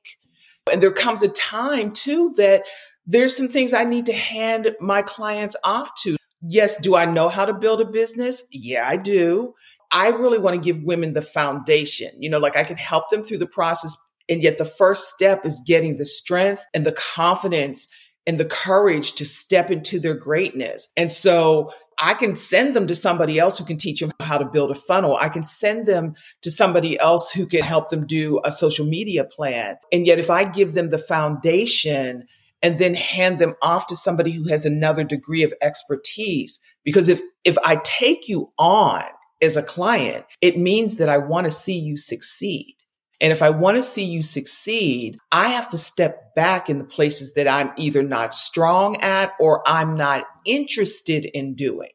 And 0.72 0.82
there 0.82 0.92
comes 0.92 1.22
a 1.22 1.28
time 1.28 1.92
too 1.92 2.32
that 2.36 2.62
there's 3.06 3.36
some 3.36 3.48
things 3.48 3.72
I 3.72 3.84
need 3.84 4.06
to 4.06 4.14
hand 4.14 4.74
my 4.80 5.02
clients 5.02 5.56
off 5.64 5.90
to 6.02 6.16
yes, 6.46 6.80
do 6.80 6.94
I 6.94 7.04
know 7.04 7.28
how 7.28 7.44
to 7.44 7.54
build 7.54 7.80
a 7.80 7.84
business? 7.84 8.46
Yeah, 8.52 8.86
I 8.88 8.96
do. 8.96 9.54
I 9.90 10.08
really 10.08 10.38
want 10.38 10.56
to 10.56 10.60
give 10.60 10.82
women 10.82 11.12
the 11.12 11.22
foundation. 11.22 12.10
You 12.18 12.30
know, 12.30 12.38
like 12.38 12.56
I 12.56 12.64
can 12.64 12.76
help 12.76 13.10
them 13.10 13.22
through 13.22 13.38
the 13.38 13.46
process. 13.46 13.96
And 14.28 14.42
yet 14.42 14.58
the 14.58 14.64
first 14.64 15.10
step 15.10 15.44
is 15.44 15.62
getting 15.66 15.96
the 15.96 16.06
strength 16.06 16.64
and 16.74 16.84
the 16.84 16.92
confidence 16.92 17.88
and 18.26 18.38
the 18.38 18.44
courage 18.44 19.12
to 19.14 19.24
step 19.24 19.70
into 19.70 20.00
their 20.00 20.14
greatness. 20.14 20.88
And 20.96 21.12
so 21.12 21.72
I 21.98 22.14
can 22.14 22.34
send 22.34 22.74
them 22.74 22.86
to 22.86 22.94
somebody 22.94 23.38
else 23.38 23.58
who 23.58 23.64
can 23.64 23.76
teach 23.76 24.00
them 24.00 24.10
how 24.20 24.38
to 24.38 24.46
build 24.46 24.70
a 24.70 24.74
funnel. 24.74 25.16
I 25.20 25.28
can 25.28 25.44
send 25.44 25.86
them 25.86 26.14
to 26.42 26.50
somebody 26.50 26.98
else 26.98 27.30
who 27.30 27.46
can 27.46 27.62
help 27.62 27.90
them 27.90 28.06
do 28.06 28.40
a 28.44 28.50
social 28.50 28.86
media 28.86 29.24
plan. 29.24 29.76
And 29.92 30.06
yet 30.06 30.18
if 30.18 30.30
I 30.30 30.44
give 30.44 30.72
them 30.72 30.90
the 30.90 30.98
foundation 30.98 32.26
and 32.64 32.78
then 32.78 32.94
hand 32.94 33.38
them 33.38 33.54
off 33.60 33.86
to 33.88 33.94
somebody 33.94 34.32
who 34.32 34.48
has 34.48 34.64
another 34.64 35.04
degree 35.04 35.42
of 35.42 35.52
expertise. 35.60 36.60
Because 36.82 37.10
if, 37.10 37.20
if 37.44 37.58
I 37.58 37.76
take 37.84 38.26
you 38.26 38.52
on 38.58 39.04
as 39.42 39.58
a 39.58 39.62
client, 39.62 40.24
it 40.40 40.56
means 40.56 40.96
that 40.96 41.10
I 41.10 41.18
want 41.18 41.44
to 41.44 41.50
see 41.50 41.78
you 41.78 41.98
succeed. 41.98 42.74
And 43.20 43.32
if 43.32 43.42
I 43.42 43.50
want 43.50 43.76
to 43.76 43.82
see 43.82 44.06
you 44.06 44.22
succeed, 44.22 45.18
I 45.30 45.48
have 45.48 45.68
to 45.70 45.78
step 45.78 46.34
back 46.34 46.70
in 46.70 46.78
the 46.78 46.86
places 46.86 47.34
that 47.34 47.46
I'm 47.46 47.70
either 47.76 48.02
not 48.02 48.32
strong 48.32 48.96
at 49.02 49.34
or 49.38 49.62
I'm 49.68 49.98
not 49.98 50.24
interested 50.46 51.26
in 51.26 51.54
doing. 51.54 51.90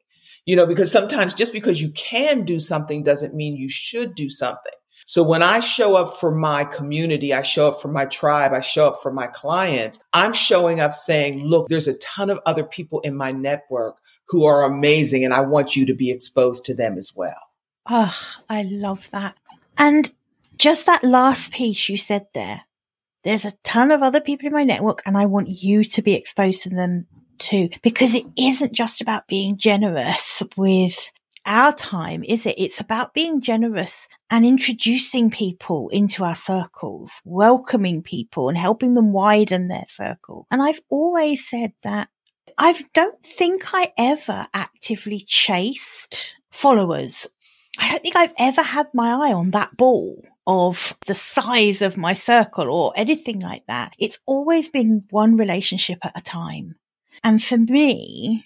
You 0.45 0.55
know, 0.55 0.67
because 0.67 0.91
sometimes 0.91 1.33
just 1.33 1.51
because 1.51 1.81
you 1.81 1.89
can 1.91 2.45
do 2.45 2.59
something 2.59 3.03
doesn't 3.03 3.33
mean 3.33 3.57
you 3.57 3.69
should 3.69 4.13
do 4.13 4.29
something. 4.29 4.73
So 5.09 5.23
when 5.23 5.41
I 5.41 5.59
show 5.59 5.95
up 5.95 6.17
for 6.17 6.29
my 6.29 6.63
community, 6.63 7.33
I 7.33 7.41
show 7.41 7.67
up 7.67 7.81
for 7.81 7.87
my 7.87 8.05
tribe, 8.05 8.53
I 8.53 8.61
show 8.61 8.89
up 8.89 9.01
for 9.01 9.11
my 9.11 9.25
clients, 9.25 9.99
I'm 10.13 10.33
showing 10.33 10.79
up 10.79 10.93
saying, 10.93 11.43
look, 11.43 11.67
there's 11.67 11.87
a 11.87 11.97
ton 11.97 12.29
of 12.29 12.37
other 12.45 12.63
people 12.63 12.99
in 12.99 13.17
my 13.17 13.31
network 13.31 13.97
who 14.27 14.45
are 14.45 14.61
amazing 14.63 15.25
and 15.25 15.33
I 15.33 15.41
want 15.41 15.75
you 15.75 15.87
to 15.87 15.95
be 15.95 16.11
exposed 16.11 16.63
to 16.65 16.75
them 16.75 16.95
as 16.95 17.11
well. 17.17 17.49
Oh, 17.89 18.15
I 18.49 18.61
love 18.61 19.09
that. 19.11 19.35
And 19.79 20.13
just 20.59 20.85
that 20.85 21.03
last 21.03 21.53
piece 21.53 21.89
you 21.89 21.97
said 21.97 22.27
there, 22.35 22.61
there's 23.23 23.45
a 23.45 23.57
ton 23.63 23.89
of 23.89 24.03
other 24.03 24.21
people 24.21 24.45
in 24.45 24.53
my 24.53 24.63
network 24.63 25.01
and 25.07 25.17
I 25.17 25.25
want 25.25 25.49
you 25.49 25.85
to 25.85 26.03
be 26.03 26.13
exposed 26.13 26.61
to 26.63 26.69
them 26.69 27.07
too, 27.39 27.69
because 27.81 28.13
it 28.13 28.27
isn't 28.37 28.73
just 28.73 29.01
about 29.01 29.27
being 29.27 29.57
generous 29.57 30.43
with 30.55 31.09
our 31.45 31.73
time, 31.73 32.23
is 32.23 32.45
it? 32.45 32.55
It's 32.57 32.79
about 32.79 33.13
being 33.13 33.41
generous 33.41 34.07
and 34.29 34.45
introducing 34.45 35.29
people 35.29 35.89
into 35.89 36.23
our 36.23 36.35
circles, 36.35 37.21
welcoming 37.25 38.01
people 38.03 38.49
and 38.49 38.57
helping 38.57 38.93
them 38.93 39.11
widen 39.11 39.67
their 39.67 39.85
circle. 39.87 40.45
And 40.51 40.61
I've 40.61 40.81
always 40.89 41.47
said 41.47 41.73
that 41.83 42.09
I 42.57 42.79
don't 42.93 43.21
think 43.23 43.73
I 43.73 43.93
ever 43.97 44.47
actively 44.53 45.23
chased 45.25 46.35
followers. 46.51 47.27
I 47.79 47.89
don't 47.89 48.01
think 48.01 48.15
I've 48.15 48.33
ever 48.37 48.61
had 48.61 48.87
my 48.93 49.11
eye 49.11 49.33
on 49.33 49.51
that 49.51 49.77
ball 49.77 50.23
of 50.45 50.97
the 51.05 51.15
size 51.15 51.81
of 51.81 51.95
my 51.95 52.13
circle 52.13 52.69
or 52.69 52.91
anything 52.95 53.39
like 53.39 53.63
that. 53.67 53.93
It's 53.97 54.19
always 54.25 54.67
been 54.67 55.05
one 55.09 55.37
relationship 55.37 55.99
at 56.03 56.17
a 56.17 56.21
time. 56.21 56.75
And 57.23 57.41
for 57.41 57.57
me, 57.57 58.45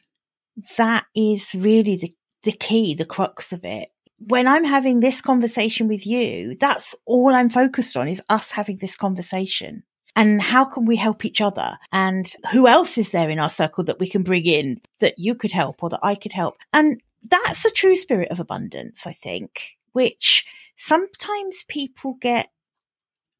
that 0.78 1.06
is 1.16 1.56
really 1.56 1.96
the 1.96 2.14
the 2.44 2.52
key, 2.52 2.94
the 2.94 3.06
crux 3.06 3.52
of 3.52 3.64
it. 3.64 3.90
When 4.20 4.48
I'm 4.48 4.64
having 4.64 5.00
this 5.00 5.22
conversation 5.22 5.88
with 5.88 6.06
you, 6.06 6.56
that's 6.60 6.96
all 7.06 7.30
I'm 7.34 7.50
focused 7.50 7.98
on 7.98 8.08
is 8.08 8.22
us 8.30 8.52
having 8.52 8.78
this 8.78 8.96
conversation. 8.96 9.84
And 10.16 10.42
how 10.42 10.66
can 10.66 10.86
we 10.86 10.96
help 10.96 11.26
each 11.26 11.42
other? 11.42 11.78
And 11.92 12.32
who 12.52 12.68
else 12.68 12.98
is 12.98 13.10
there 13.10 13.30
in 13.30 13.40
our 13.40 13.50
circle 13.50 13.84
that 13.86 14.00
we 14.00 14.08
can 14.08 14.24
bring 14.24 14.46
in 14.46 14.80
that 15.00 15.18
you 15.18 15.36
could 15.36 15.52
help 15.52 15.82
or 15.82 15.90
that 15.90 16.00
I 16.04 16.16
could 16.16 16.34
help? 16.34 16.56
And 16.72 17.02
that's 17.28 17.66
a 17.66 17.72
true 17.72 17.96
spirit 17.96 18.30
of 18.30 18.40
abundance, 18.40 19.08
I 19.08 19.14
think, 19.14 19.78
which 19.94 20.46
sometimes 20.78 21.64
people 21.68 22.18
get 22.22 22.50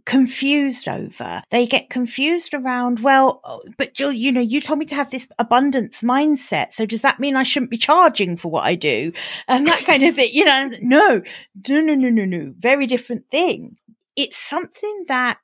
confused 0.06 0.88
over. 0.88 1.42
They 1.50 1.66
get 1.66 1.90
confused 1.90 2.54
around, 2.54 3.00
well, 3.00 3.42
oh, 3.44 3.62
but 3.78 3.94
Jill, 3.94 4.12
you 4.12 4.32
know, 4.32 4.42
you 4.42 4.62
told 4.62 4.80
me 4.80 4.86
to 4.88 4.96
have 4.96 5.12
this 5.12 5.28
abundance 5.40 6.02
mindset. 6.02 6.74
So 6.74 6.86
does 6.86 7.02
that 7.02 7.20
mean 7.20 7.36
I 7.36 7.44
shouldn't 7.44 7.72
be 7.72 7.78
charging 7.78 8.38
for 8.38 8.50
what 8.50 8.66
I 8.66 8.76
do? 8.76 9.14
And 9.48 9.66
that 9.68 9.84
kind 9.86 10.04
of 10.04 10.16
thing, 10.16 10.30
you 10.34 10.46
know, 10.46 10.70
no, 10.82 11.22
no, 11.70 11.82
no, 11.82 11.96
no, 11.96 12.10
no, 12.10 12.26
no. 12.26 12.54
Very 12.58 12.86
different 12.86 13.30
thing. 13.32 13.78
It's 14.16 14.38
something 14.38 15.06
that 15.08 15.40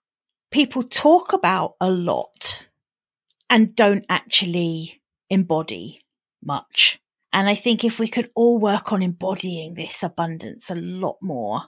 people 0.51 0.83
talk 0.83 1.33
about 1.33 1.75
a 1.79 1.89
lot 1.89 2.65
and 3.49 3.75
don't 3.75 4.05
actually 4.09 5.01
embody 5.29 6.01
much. 6.43 6.99
And 7.31 7.47
I 7.47 7.55
think 7.55 7.83
if 7.83 7.99
we 7.99 8.07
could 8.07 8.29
all 8.35 8.59
work 8.59 8.91
on 8.91 9.03
embodying 9.03 9.75
this 9.75 10.01
abundance 10.03 10.69
a 10.69 10.75
lot 10.75 11.17
more, 11.21 11.61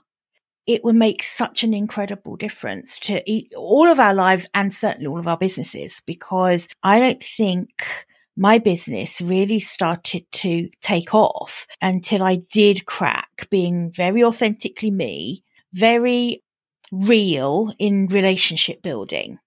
it 0.66 0.84
would 0.84 0.94
make 0.94 1.22
such 1.22 1.64
an 1.64 1.74
incredible 1.74 2.36
difference 2.36 2.98
to 3.00 3.22
all 3.56 3.88
of 3.88 3.98
our 3.98 4.14
lives 4.14 4.46
and 4.54 4.72
certainly 4.72 5.06
all 5.06 5.18
of 5.18 5.26
our 5.26 5.36
businesses 5.36 6.02
because 6.06 6.68
I 6.82 7.00
don't 7.00 7.22
think 7.22 8.06
my 8.36 8.58
business 8.58 9.20
really 9.20 9.60
started 9.60 10.24
to 10.32 10.70
take 10.80 11.14
off 11.14 11.66
until 11.80 12.22
I 12.22 12.36
did 12.50 12.86
crack 12.86 13.48
being 13.50 13.92
very 13.92 14.24
authentically 14.24 14.90
me, 14.90 15.44
very 15.72 16.42
real 16.90 17.72
in 17.78 18.06
relationship 18.06 18.82
building. 18.82 19.38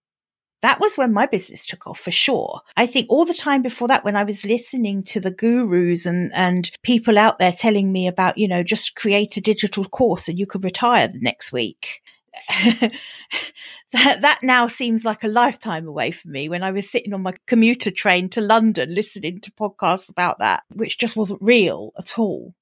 That 0.66 0.80
was 0.80 0.98
when 0.98 1.14
my 1.14 1.28
business 1.28 1.64
took 1.64 1.86
off 1.86 2.00
for 2.00 2.10
sure. 2.10 2.62
I 2.76 2.88
think 2.88 3.06
all 3.08 3.24
the 3.24 3.36
time 3.36 3.62
before 3.62 3.88
that, 3.88 4.04
when 4.04 4.16
I 4.16 4.24
was 4.24 4.44
listening 4.44 5.04
to 5.04 5.20
the 5.20 5.30
gurus 5.30 6.08
and, 6.08 6.32
and 6.34 6.72
people 6.82 7.20
out 7.20 7.38
there 7.38 7.52
telling 7.52 7.92
me 7.92 8.08
about, 8.08 8.40
you 8.40 8.48
know, 8.48 8.64
just 8.64 8.96
create 8.96 9.38
a 9.38 9.42
digital 9.42 9.86
course 9.86 10.28
and 10.28 10.40
you 10.40 10.48
could 10.48 10.64
retire 10.64 11.08
the 11.08 11.20
next 11.20 11.52
week. 11.52 12.02
that 12.50 14.22
that 14.22 14.40
now 14.42 14.66
seems 14.66 15.06
like 15.06 15.24
a 15.24 15.28
lifetime 15.28 15.88
away 15.88 16.10
for 16.10 16.30
me 16.30 16.50
when 16.50 16.64
I 16.64 16.72
was 16.72 16.90
sitting 16.90 17.14
on 17.14 17.22
my 17.22 17.36
commuter 17.46 17.92
train 17.92 18.28
to 18.30 18.42
London 18.42 18.92
listening 18.92 19.42
to 19.42 19.52
podcasts 19.52 20.10
about 20.10 20.40
that, 20.40 20.64
which 20.74 20.98
just 20.98 21.16
wasn't 21.16 21.44
real 21.44 21.94
at 21.96 22.18
all. 22.18 22.56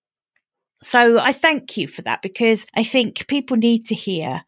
So 0.82 1.22
I 1.22 1.32
thank 1.32 1.78
you 1.78 1.88
for 1.88 2.02
that 2.02 2.22
because 2.22 2.68
I 2.76 2.84
think 2.84 3.28
people 3.28 3.56
need 3.56 3.86
to 3.86 3.96
hear 3.96 4.44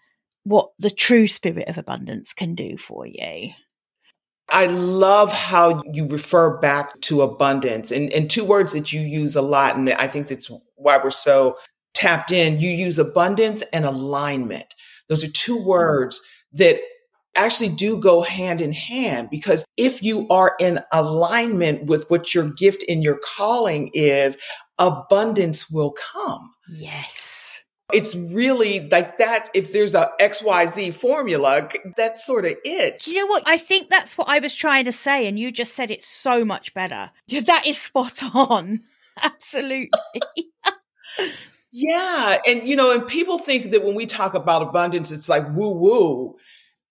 what 0.45 0.69
the 0.79 0.89
true 0.91 1.27
spirit 1.27 1.67
of 1.67 1.77
abundance 1.77 2.33
can 2.33 2.55
do 2.55 2.77
for 2.77 3.05
you. 3.05 3.49
I 4.49 4.67
love 4.67 5.33
how 5.33 5.81
you 5.91 6.07
refer 6.07 6.57
back 6.57 7.01
to 7.01 7.23
abundance 7.23 7.91
and, 7.91 8.11
and 8.13 8.29
two 8.29 8.45
words 8.45 8.73
that 8.73 8.93
you 8.93 9.01
use 9.01 9.35
a 9.35 9.41
lot. 9.41 9.75
And 9.75 9.89
I 9.89 10.07
think 10.07 10.27
that's 10.27 10.51
why 10.75 10.99
we're 11.03 11.09
so 11.09 11.57
tapped 11.95 12.31
in. 12.31 12.61
You 12.61 12.69
use 12.69 12.99
abundance 12.99 13.63
and 13.73 13.85
alignment. 13.85 14.67
Those 15.09 15.23
are 15.23 15.31
two 15.31 15.61
words 15.63 16.21
that 16.53 16.79
actually 17.35 17.69
do 17.69 17.97
go 17.99 18.21
hand 18.21 18.61
in 18.61 18.71
hand 18.71 19.29
because 19.31 19.65
if 19.77 20.03
you 20.03 20.27
are 20.29 20.55
in 20.59 20.79
alignment 20.91 21.85
with 21.85 22.09
what 22.09 22.33
your 22.33 22.49
gift 22.51 22.83
and 22.87 23.03
your 23.03 23.19
calling 23.35 23.89
is, 23.93 24.37
abundance 24.77 25.69
will 25.69 25.91
come. 25.91 26.53
Yes. 26.69 27.44
It's 27.93 28.15
really 28.15 28.89
like 28.89 29.17
that. 29.19 29.49
If 29.53 29.71
there's 29.71 29.93
a 29.93 30.09
XYZ 30.19 30.93
formula, 30.93 31.69
that's 31.95 32.25
sort 32.25 32.45
of 32.45 32.55
it. 32.63 33.05
You 33.05 33.13
know 33.15 33.27
what? 33.27 33.43
I 33.45 33.57
think 33.57 33.89
that's 33.89 34.17
what 34.17 34.27
I 34.27 34.39
was 34.39 34.55
trying 34.55 34.85
to 34.85 34.91
say, 34.91 35.27
and 35.27 35.37
you 35.37 35.51
just 35.51 35.75
said 35.75 35.91
it 35.91 36.03
so 36.03 36.43
much 36.43 36.73
better. 36.73 37.11
That 37.29 37.67
is 37.67 37.77
spot 37.77 38.21
on. 38.35 38.81
Absolutely. 39.21 39.89
yeah. 41.71 42.37
And, 42.47 42.67
you 42.67 42.75
know, 42.75 42.91
and 42.91 43.07
people 43.07 43.37
think 43.37 43.71
that 43.71 43.83
when 43.83 43.95
we 43.95 44.05
talk 44.05 44.33
about 44.33 44.63
abundance, 44.63 45.11
it's 45.11 45.29
like 45.29 45.47
woo 45.53 45.71
woo 45.71 46.35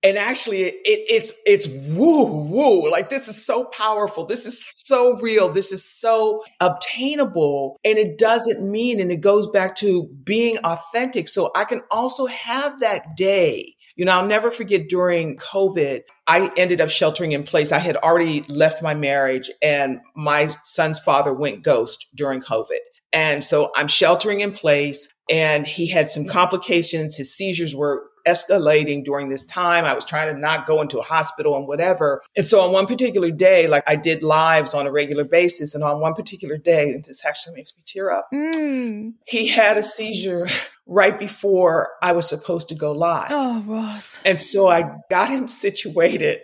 and 0.05 0.19
actually 0.19 0.61
it, 0.64 0.77
it's 0.85 1.33
it's 1.47 1.67
woo 1.67 2.27
woo. 2.27 2.90
Like 2.90 3.09
this 3.09 3.27
is 3.27 3.45
so 3.45 3.64
powerful. 3.64 4.27
This 4.27 4.47
is 4.47 4.64
so 4.64 5.17
real. 5.17 5.49
This 5.49 5.73
is 5.73 5.83
so 5.83 6.45
obtainable. 6.61 7.81
And 7.85 7.97
it 7.99 8.19
doesn't 8.19 8.71
mean 8.71 9.01
and 9.01 9.11
it 9.11 9.23
goes 9.23 9.49
back 9.49 9.75
to 9.77 10.05
being 10.23 10.59
authentic. 10.59 11.29
So 11.29 11.51
i 11.57 11.64
can 11.64 11.81
also 11.90 12.27
have 12.27 12.81
that 12.81 13.17
day. 13.17 13.75
You 13.97 14.05
know 14.05 14.12
i'll 14.12 14.27
never 14.27 14.51
forget 14.51 14.88
during 14.88 15.37
covid 15.37 16.03
i 16.27 16.51
ended 16.57 16.81
up 16.81 16.90
sheltering 16.90 17.33
in 17.33 17.43
place. 17.45 17.73
I 17.73 17.79
had 17.79 17.97
already 17.97 18.43
left 18.49 18.83
my 18.83 18.93
marriage 18.93 19.51
and 19.62 20.01
my 20.14 20.55
son's 20.64 20.99
father 20.99 21.33
went 21.33 21.62
ghost 21.62 22.09
during 22.14 22.40
covid. 22.40 22.81
And 23.12 23.43
so 23.43 23.71
i'm 23.75 23.88
sheltering 23.88 24.40
in 24.40 24.53
place 24.53 25.11
and 25.31 25.67
he 25.67 25.88
had 25.88 26.11
some 26.11 26.27
complications. 26.27 27.17
His 27.17 27.35
seizures 27.35 27.75
were 27.75 28.03
escalating 28.27 29.05
during 29.05 29.29
this 29.29 29.45
time. 29.45 29.85
I 29.85 29.95
was 29.95 30.05
trying 30.05 30.35
to 30.35 30.41
not 30.41 30.67
go 30.67 30.81
into 30.81 30.99
a 30.99 31.03
hospital 31.03 31.57
and 31.57 31.67
whatever. 31.67 32.23
And 32.37 32.47
so 32.47 32.61
on 32.61 32.73
one 32.73 32.87
particular 32.87 33.31
day, 33.31 33.67
like 33.67 33.85
I 33.87 33.97
did 33.97 34.23
lives 34.23 34.75
on 34.75 34.87
a 34.87 34.93
regular 34.93 35.25
basis. 35.25 35.75
And 35.75 35.85
on 35.85 36.01
one 36.01 36.15
particular 36.15 36.57
day, 36.57 36.91
and 36.91 37.05
this 37.05 37.25
actually 37.25 37.55
makes 37.55 37.75
me 37.77 37.83
tear 37.87 38.11
up, 38.11 38.29
mm. 38.33 39.13
he 39.27 39.49
had 39.49 39.77
a 39.77 39.83
seizure 39.83 40.49
right 40.87 41.19
before 41.19 41.91
I 42.03 42.13
was 42.13 42.29
supposed 42.29 42.69
to 42.69 42.75
go 42.75 42.93
live. 42.93 43.29
Oh, 43.31 43.63
Roz. 43.67 44.21
And 44.25 44.41
so 44.41 44.69
I 44.69 44.97
got 45.11 45.31
him 45.31 45.49
situated 45.49 46.41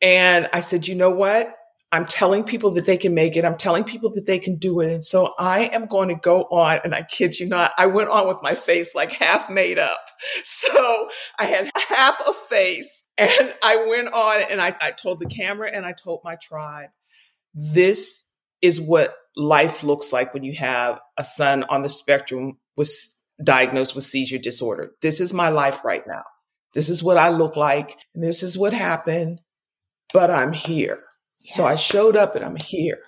and 0.00 0.48
I 0.52 0.60
said, 0.60 0.88
you 0.88 0.94
know 0.94 1.10
what? 1.10 1.54
I'm 1.92 2.06
telling 2.06 2.42
people 2.42 2.70
that 2.72 2.86
they 2.86 2.96
can 2.96 3.12
make 3.12 3.36
it. 3.36 3.44
I'm 3.44 3.58
telling 3.58 3.84
people 3.84 4.10
that 4.14 4.26
they 4.26 4.38
can 4.38 4.56
do 4.56 4.80
it. 4.80 4.90
And 4.90 5.04
so 5.04 5.34
I 5.38 5.66
am 5.74 5.84
going 5.84 6.08
to 6.08 6.14
go 6.14 6.44
on. 6.44 6.80
And 6.84 6.94
I 6.94 7.02
kid 7.02 7.38
you 7.38 7.46
not, 7.46 7.72
I 7.76 7.84
went 7.84 8.08
on 8.08 8.26
with 8.26 8.38
my 8.42 8.54
face 8.54 8.94
like 8.94 9.12
half 9.12 9.48
made 9.50 9.78
up. 9.78 10.00
So 10.44 11.08
I 11.36 11.46
had 11.46 11.68
half 11.88 12.20
a 12.20 12.32
face 12.32 13.02
and 13.18 13.52
I 13.64 13.86
went 13.88 14.12
on 14.12 14.42
and 14.48 14.60
I, 14.60 14.72
I 14.80 14.92
told 14.92 15.18
the 15.18 15.26
camera 15.26 15.68
and 15.68 15.84
I 15.84 15.92
told 15.92 16.20
my 16.22 16.36
tribe, 16.36 16.90
this 17.54 18.28
is 18.60 18.80
what 18.80 19.16
life 19.36 19.82
looks 19.82 20.12
like 20.12 20.32
when 20.32 20.44
you 20.44 20.54
have 20.54 21.00
a 21.18 21.24
son 21.24 21.64
on 21.64 21.82
the 21.82 21.88
spectrum 21.88 22.58
with 22.76 22.88
diagnosed 23.42 23.96
with 23.96 24.04
seizure 24.04 24.38
disorder. 24.38 24.92
This 25.02 25.20
is 25.20 25.34
my 25.34 25.48
life 25.48 25.84
right 25.84 26.06
now. 26.06 26.22
This 26.72 26.88
is 26.88 27.02
what 27.02 27.16
I 27.16 27.30
look 27.30 27.56
like. 27.56 27.96
And 28.14 28.22
this 28.22 28.44
is 28.44 28.56
what 28.56 28.72
happened, 28.72 29.40
but 30.12 30.30
I'm 30.30 30.52
here. 30.52 31.00
So 31.44 31.64
I 31.64 31.76
showed 31.76 32.16
up 32.16 32.36
and 32.36 32.44
I'm 32.44 32.56
here. 32.56 32.98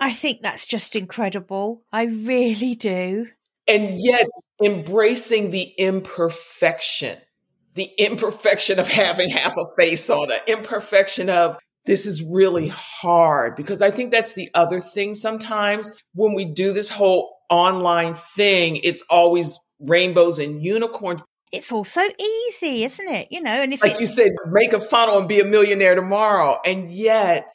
I 0.00 0.12
think 0.12 0.42
that's 0.42 0.66
just 0.66 0.96
incredible. 0.96 1.82
I 1.92 2.04
really 2.04 2.74
do. 2.74 3.28
And 3.68 4.00
yet 4.02 4.26
embracing 4.62 5.50
the 5.50 5.72
imperfection, 5.78 7.18
the 7.74 7.90
imperfection 7.98 8.78
of 8.78 8.88
having 8.88 9.30
half 9.30 9.56
a 9.56 9.64
face 9.76 10.10
on 10.10 10.28
the 10.28 10.50
imperfection 10.50 11.30
of 11.30 11.58
this 11.84 12.06
is 12.06 12.22
really 12.22 12.68
hard 12.68 13.56
because 13.56 13.82
I 13.82 13.90
think 13.90 14.10
that's 14.10 14.34
the 14.34 14.50
other 14.54 14.80
thing 14.80 15.14
sometimes 15.14 15.90
when 16.14 16.34
we 16.34 16.44
do 16.44 16.72
this 16.72 16.88
whole 16.90 17.36
online 17.50 18.14
thing, 18.14 18.76
it's 18.76 19.02
always 19.10 19.58
rainbows 19.80 20.38
and 20.38 20.62
unicorns. 20.64 21.22
It's 21.52 21.70
all 21.70 21.84
so 21.84 22.08
easy, 22.18 22.84
isn't 22.84 23.08
it? 23.08 23.28
You 23.30 23.42
know, 23.42 23.50
and 23.62 23.72
if 23.74 23.82
like 23.82 23.94
it- 23.94 24.00
you 24.00 24.06
said, 24.06 24.32
make 24.50 24.72
a 24.72 24.80
funnel 24.80 25.18
and 25.18 25.28
be 25.28 25.40
a 25.40 25.44
millionaire 25.44 25.94
tomorrow. 25.94 26.58
And 26.64 26.92
yet 26.92 27.46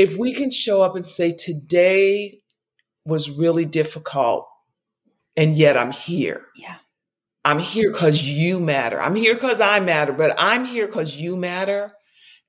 if 0.00 0.16
we 0.16 0.32
can 0.32 0.50
show 0.50 0.80
up 0.80 0.96
and 0.96 1.04
say, 1.04 1.30
today 1.30 2.40
was 3.04 3.28
really 3.28 3.66
difficult, 3.66 4.46
and 5.36 5.58
yet 5.58 5.76
I'm 5.76 5.92
here. 5.92 6.40
Yeah. 6.56 6.76
I'm 7.44 7.58
here 7.58 7.92
because 7.92 8.22
you 8.22 8.60
matter. 8.60 8.98
I'm 8.98 9.14
here 9.14 9.34
because 9.34 9.60
I 9.60 9.78
matter, 9.80 10.14
but 10.14 10.34
I'm 10.38 10.64
here 10.64 10.86
because 10.86 11.18
you 11.18 11.36
matter. 11.36 11.90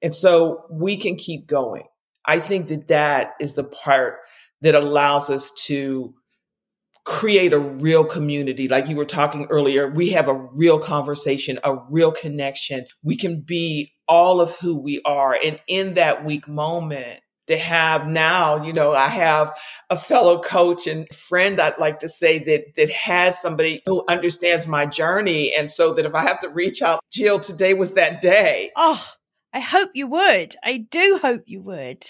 And 0.01 0.13
so 0.13 0.63
we 0.71 0.95
can 0.95 1.17
keep 1.17 1.45
going. 1.45 1.83
I 2.25 2.39
think 2.39 2.67
that 2.67 2.87
that 2.87 3.33
is 3.41 3.55
the 3.55 3.65
part 3.65 4.19
that 4.61 4.73
allows 4.73 5.29
us 5.29 5.51
to 5.65 6.13
create 7.03 7.51
a 7.51 7.59
real 7.59 8.05
community. 8.05 8.69
Like 8.69 8.87
you 8.87 8.95
were 8.95 9.03
talking 9.03 9.45
earlier, 9.49 9.89
we 9.89 10.11
have 10.11 10.29
a 10.29 10.47
real 10.53 10.79
conversation, 10.79 11.59
a 11.65 11.75
real 11.89 12.13
connection. 12.13 12.85
We 13.03 13.17
can 13.17 13.41
be 13.41 13.91
all 14.07 14.39
of 14.39 14.51
who 14.57 14.77
we 14.77 15.01
are. 15.03 15.37
And 15.43 15.59
in 15.67 15.95
that 15.95 16.23
weak 16.23 16.47
moment, 16.47 17.19
to 17.51 17.57
have 17.57 18.07
now, 18.07 18.63
you 18.63 18.73
know, 18.73 18.91
I 18.93 19.07
have 19.07 19.53
a 19.89 19.97
fellow 19.97 20.41
coach 20.41 20.87
and 20.87 21.07
friend 21.13 21.59
I'd 21.59 21.77
like 21.77 21.99
to 21.99 22.09
say 22.09 22.39
that 22.39 22.75
that 22.75 22.89
has 22.89 23.41
somebody 23.41 23.81
who 23.85 24.03
understands 24.09 24.67
my 24.67 24.85
journey. 24.85 25.53
And 25.53 25.69
so 25.69 25.93
that 25.93 26.05
if 26.05 26.15
I 26.15 26.21
have 26.21 26.39
to 26.39 26.49
reach 26.49 26.81
out, 26.81 27.01
Jill, 27.11 27.39
today 27.39 27.73
was 27.73 27.93
that 27.93 28.21
day. 28.21 28.71
Oh, 28.75 29.05
I 29.53 29.59
hope 29.59 29.91
you 29.93 30.07
would. 30.07 30.55
I 30.63 30.77
do 30.89 31.19
hope 31.21 31.43
you 31.45 31.61
would. 31.61 32.05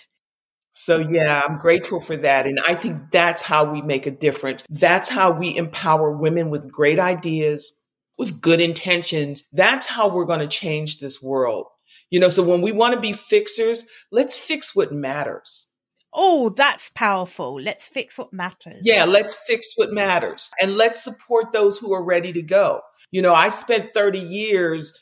So 0.71 0.99
yeah, 0.99 1.41
I'm 1.45 1.57
grateful 1.57 1.99
for 1.99 2.15
that. 2.17 2.47
And 2.47 2.59
I 2.65 2.75
think 2.75 3.11
that's 3.11 3.41
how 3.41 3.71
we 3.71 3.81
make 3.81 4.05
a 4.05 4.11
difference. 4.11 4.63
That's 4.69 5.09
how 5.09 5.31
we 5.31 5.55
empower 5.57 6.11
women 6.11 6.49
with 6.49 6.71
great 6.71 6.99
ideas, 6.99 7.81
with 8.17 8.41
good 8.41 8.61
intentions. 8.61 9.43
That's 9.51 9.87
how 9.87 10.09
we're 10.09 10.25
going 10.25 10.39
to 10.39 10.47
change 10.47 10.99
this 10.99 11.21
world. 11.21 11.67
You 12.11 12.19
know, 12.19 12.29
so 12.29 12.43
when 12.43 12.61
we 12.61 12.71
want 12.71 12.93
to 12.93 12.99
be 12.99 13.13
fixers, 13.13 13.87
let's 14.11 14.37
fix 14.37 14.75
what 14.75 14.91
matters. 14.91 15.71
Oh, 16.13 16.49
that's 16.49 16.91
powerful. 16.93 17.59
Let's 17.59 17.85
fix 17.85 18.17
what 18.17 18.33
matters. 18.33 18.81
Yeah, 18.83 19.05
let's 19.05 19.37
fix 19.47 19.71
what 19.77 19.93
matters 19.93 20.49
and 20.61 20.75
let's 20.75 21.01
support 21.01 21.53
those 21.53 21.79
who 21.79 21.93
are 21.93 22.03
ready 22.03 22.33
to 22.33 22.41
go. 22.41 22.81
You 23.11 23.21
know, 23.21 23.33
I 23.33 23.49
spent 23.49 23.93
30 23.93 24.19
years 24.19 24.93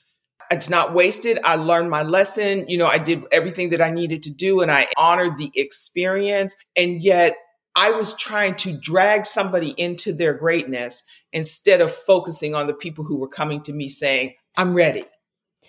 it's 0.51 0.69
not 0.69 0.93
wasted. 0.93 1.39
I 1.43 1.55
learned 1.55 1.91
my 1.91 2.01
lesson. 2.01 2.67
You 2.67 2.79
know, 2.79 2.87
I 2.87 2.97
did 2.97 3.23
everything 3.31 3.69
that 3.69 3.81
I 3.81 3.91
needed 3.91 4.23
to 4.23 4.31
do 4.31 4.61
and 4.61 4.71
I 4.71 4.87
honored 4.97 5.37
the 5.37 5.51
experience. 5.55 6.55
And 6.75 7.03
yet 7.03 7.35
I 7.75 7.91
was 7.91 8.15
trying 8.15 8.55
to 8.55 8.77
drag 8.77 9.25
somebody 9.25 9.69
into 9.77 10.11
their 10.11 10.33
greatness 10.33 11.03
instead 11.31 11.81
of 11.81 11.93
focusing 11.93 12.55
on 12.55 12.67
the 12.67 12.73
people 12.73 13.03
who 13.03 13.19
were 13.19 13.27
coming 13.27 13.61
to 13.63 13.73
me 13.73 13.89
saying, 13.89 14.33
I'm 14.57 14.73
ready. 14.73 15.05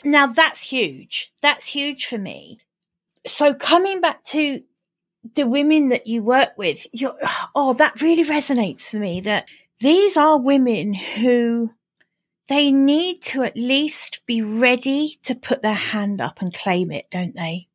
Now 0.05 0.27
that's 0.27 0.63
huge. 0.63 1.33
That's 1.43 1.67
huge 1.67 2.07
for 2.07 2.19
me. 2.19 2.59
So 3.27 3.55
coming 3.55 4.01
back 4.01 4.23
to 4.25 4.63
the 5.35 5.47
women 5.47 5.91
that 5.91 6.07
you 6.07 6.23
work 6.23 6.57
with, 6.57 6.87
you 6.93 7.13
oh, 7.55 7.75
that 7.75 8.01
really 8.01 8.25
resonates 8.25 8.91
for 8.91 8.97
me 8.99 9.21
that 9.23 9.47
these 9.81 10.17
are 10.17 10.39
women 10.39 10.95
who 10.95 11.71
they 12.49 12.73
need 12.73 13.23
to 13.23 13.43
at 13.43 13.57
least 13.57 14.21
be 14.27 14.43
ready 14.43 15.19
to 15.23 15.35
put 15.35 15.63
their 15.63 15.73
hand 15.73 16.21
up 16.21 16.41
and 16.41 16.53
claim 16.53 16.91
it, 16.91 17.07
don't 17.11 17.35
they? 17.35 17.69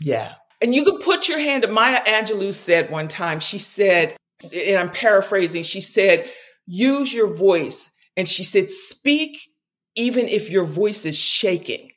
Yeah. 0.00 0.34
And 0.60 0.74
you 0.74 0.84
can 0.84 0.98
put 0.98 1.28
your 1.28 1.38
hand 1.38 1.64
up. 1.64 1.70
Maya 1.70 2.02
Angelou 2.04 2.54
said 2.54 2.90
one 2.90 3.08
time, 3.08 3.40
she 3.40 3.58
said, 3.58 4.16
and 4.42 4.78
I'm 4.78 4.90
paraphrasing, 4.90 5.64
she 5.64 5.80
said, 5.80 6.30
use 6.66 7.12
your 7.12 7.26
voice. 7.26 7.92
And 8.16 8.28
she 8.28 8.44
said, 8.44 8.70
speak 8.70 9.51
even 9.96 10.26
if 10.26 10.50
your 10.50 10.64
voice 10.64 11.04
is 11.04 11.18
shaking. 11.18 11.90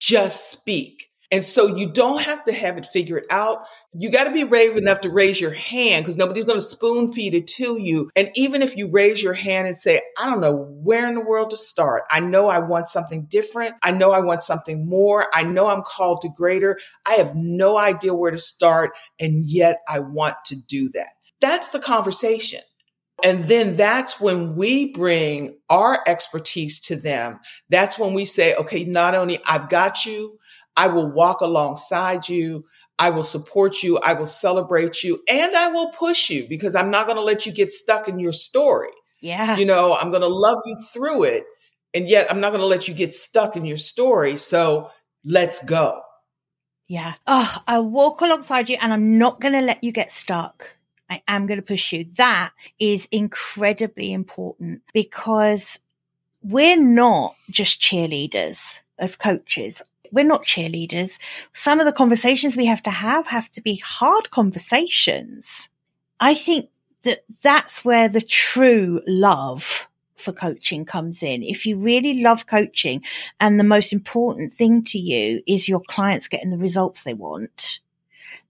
Just 0.00 0.50
speak. 0.50 1.06
And 1.32 1.44
so 1.44 1.66
you 1.66 1.90
don't 1.90 2.22
have 2.22 2.44
to 2.44 2.52
have 2.52 2.78
it 2.78 2.86
figured 2.86 3.24
out. 3.30 3.64
You 3.92 4.10
got 4.10 4.24
to 4.24 4.30
be 4.30 4.44
brave 4.44 4.76
enough 4.76 5.00
to 5.00 5.10
raise 5.10 5.40
your 5.40 5.50
hand 5.50 6.04
because 6.04 6.16
nobody's 6.16 6.44
going 6.44 6.58
to 6.58 6.64
spoon 6.64 7.12
feed 7.12 7.34
it 7.34 7.48
to 7.48 7.80
you. 7.80 8.10
And 8.14 8.30
even 8.36 8.62
if 8.62 8.76
you 8.76 8.88
raise 8.88 9.22
your 9.22 9.32
hand 9.32 9.66
and 9.66 9.74
say, 9.74 10.02
I 10.18 10.30
don't 10.30 10.40
know 10.40 10.54
where 10.54 11.08
in 11.08 11.14
the 11.14 11.20
world 11.20 11.50
to 11.50 11.56
start. 11.56 12.04
I 12.10 12.20
know 12.20 12.48
I 12.48 12.60
want 12.60 12.88
something 12.88 13.26
different. 13.26 13.74
I 13.82 13.90
know 13.90 14.12
I 14.12 14.20
want 14.20 14.42
something 14.42 14.88
more. 14.88 15.26
I 15.34 15.42
know 15.42 15.68
I'm 15.68 15.82
called 15.82 16.22
to 16.22 16.28
greater. 16.28 16.78
I 17.04 17.14
have 17.14 17.34
no 17.34 17.78
idea 17.78 18.14
where 18.14 18.30
to 18.30 18.38
start. 18.38 18.92
And 19.18 19.48
yet 19.48 19.80
I 19.88 19.98
want 20.00 20.36
to 20.46 20.56
do 20.56 20.88
that. 20.90 21.10
That's 21.40 21.70
the 21.70 21.80
conversation. 21.80 22.60
And 23.24 23.44
then 23.44 23.76
that's 23.76 24.20
when 24.20 24.56
we 24.56 24.92
bring 24.92 25.56
our 25.70 26.00
expertise 26.06 26.80
to 26.80 26.96
them. 26.96 27.40
That's 27.70 27.98
when 27.98 28.12
we 28.12 28.24
say, 28.24 28.54
okay, 28.54 28.84
not 28.84 29.14
only 29.14 29.40
I've 29.46 29.68
got 29.68 30.04
you, 30.04 30.38
I 30.76 30.88
will 30.88 31.10
walk 31.10 31.40
alongside 31.40 32.28
you. 32.28 32.64
I 32.98 33.10
will 33.10 33.22
support 33.22 33.82
you. 33.82 33.98
I 33.98 34.12
will 34.14 34.26
celebrate 34.26 35.02
you 35.02 35.22
and 35.28 35.54
I 35.56 35.68
will 35.68 35.90
push 35.90 36.30
you 36.30 36.46
because 36.48 36.74
I'm 36.74 36.90
not 36.90 37.06
going 37.06 37.16
to 37.16 37.22
let 37.22 37.46
you 37.46 37.52
get 37.52 37.70
stuck 37.70 38.08
in 38.08 38.18
your 38.18 38.32
story. 38.32 38.92
Yeah. 39.20 39.56
You 39.56 39.66
know, 39.66 39.94
I'm 39.94 40.10
going 40.10 40.22
to 40.22 40.28
love 40.28 40.58
you 40.66 40.76
through 40.92 41.24
it. 41.24 41.44
And 41.94 42.08
yet 42.08 42.30
I'm 42.30 42.40
not 42.40 42.50
going 42.50 42.60
to 42.60 42.66
let 42.66 42.88
you 42.88 42.94
get 42.94 43.12
stuck 43.12 43.56
in 43.56 43.64
your 43.64 43.78
story. 43.78 44.36
So 44.36 44.90
let's 45.24 45.64
go. 45.64 46.02
Yeah. 46.88 47.14
Oh, 47.26 47.56
I 47.66 47.80
walk 47.80 48.20
alongside 48.20 48.68
you 48.68 48.76
and 48.80 48.92
I'm 48.92 49.18
not 49.18 49.40
going 49.40 49.54
to 49.54 49.62
let 49.62 49.82
you 49.82 49.92
get 49.92 50.12
stuck. 50.12 50.75
I 51.08 51.22
am 51.28 51.46
going 51.46 51.60
to 51.60 51.66
push 51.66 51.92
you. 51.92 52.04
That 52.16 52.50
is 52.78 53.08
incredibly 53.10 54.12
important 54.12 54.82
because 54.92 55.78
we're 56.42 56.80
not 56.80 57.36
just 57.50 57.80
cheerleaders 57.80 58.80
as 58.98 59.16
coaches 59.16 59.82
we're 60.12 60.24
not 60.24 60.44
cheerleaders. 60.44 61.18
Some 61.52 61.80
of 61.80 61.86
the 61.86 61.92
conversations 61.92 62.56
we 62.56 62.66
have 62.66 62.82
to 62.84 62.90
have 62.90 63.26
have 63.26 63.50
to 63.52 63.60
be 63.60 63.76
hard 63.76 64.30
conversations. 64.30 65.68
I 66.20 66.34
think 66.34 66.70
that 67.02 67.24
that's 67.42 67.84
where 67.84 68.08
the 68.08 68.20
true 68.20 69.02
love 69.06 69.88
for 70.16 70.32
coaching 70.32 70.84
comes 70.84 71.22
in. 71.22 71.42
If 71.42 71.66
you 71.66 71.76
really 71.76 72.22
love 72.22 72.46
coaching 72.46 73.02
and 73.38 73.60
the 73.60 73.64
most 73.64 73.92
important 73.92 74.52
thing 74.52 74.82
to 74.84 74.98
you 74.98 75.42
is 75.46 75.68
your 75.68 75.82
clients 75.88 76.28
getting 76.28 76.50
the 76.50 76.58
results 76.58 77.02
they 77.02 77.14
want, 77.14 77.80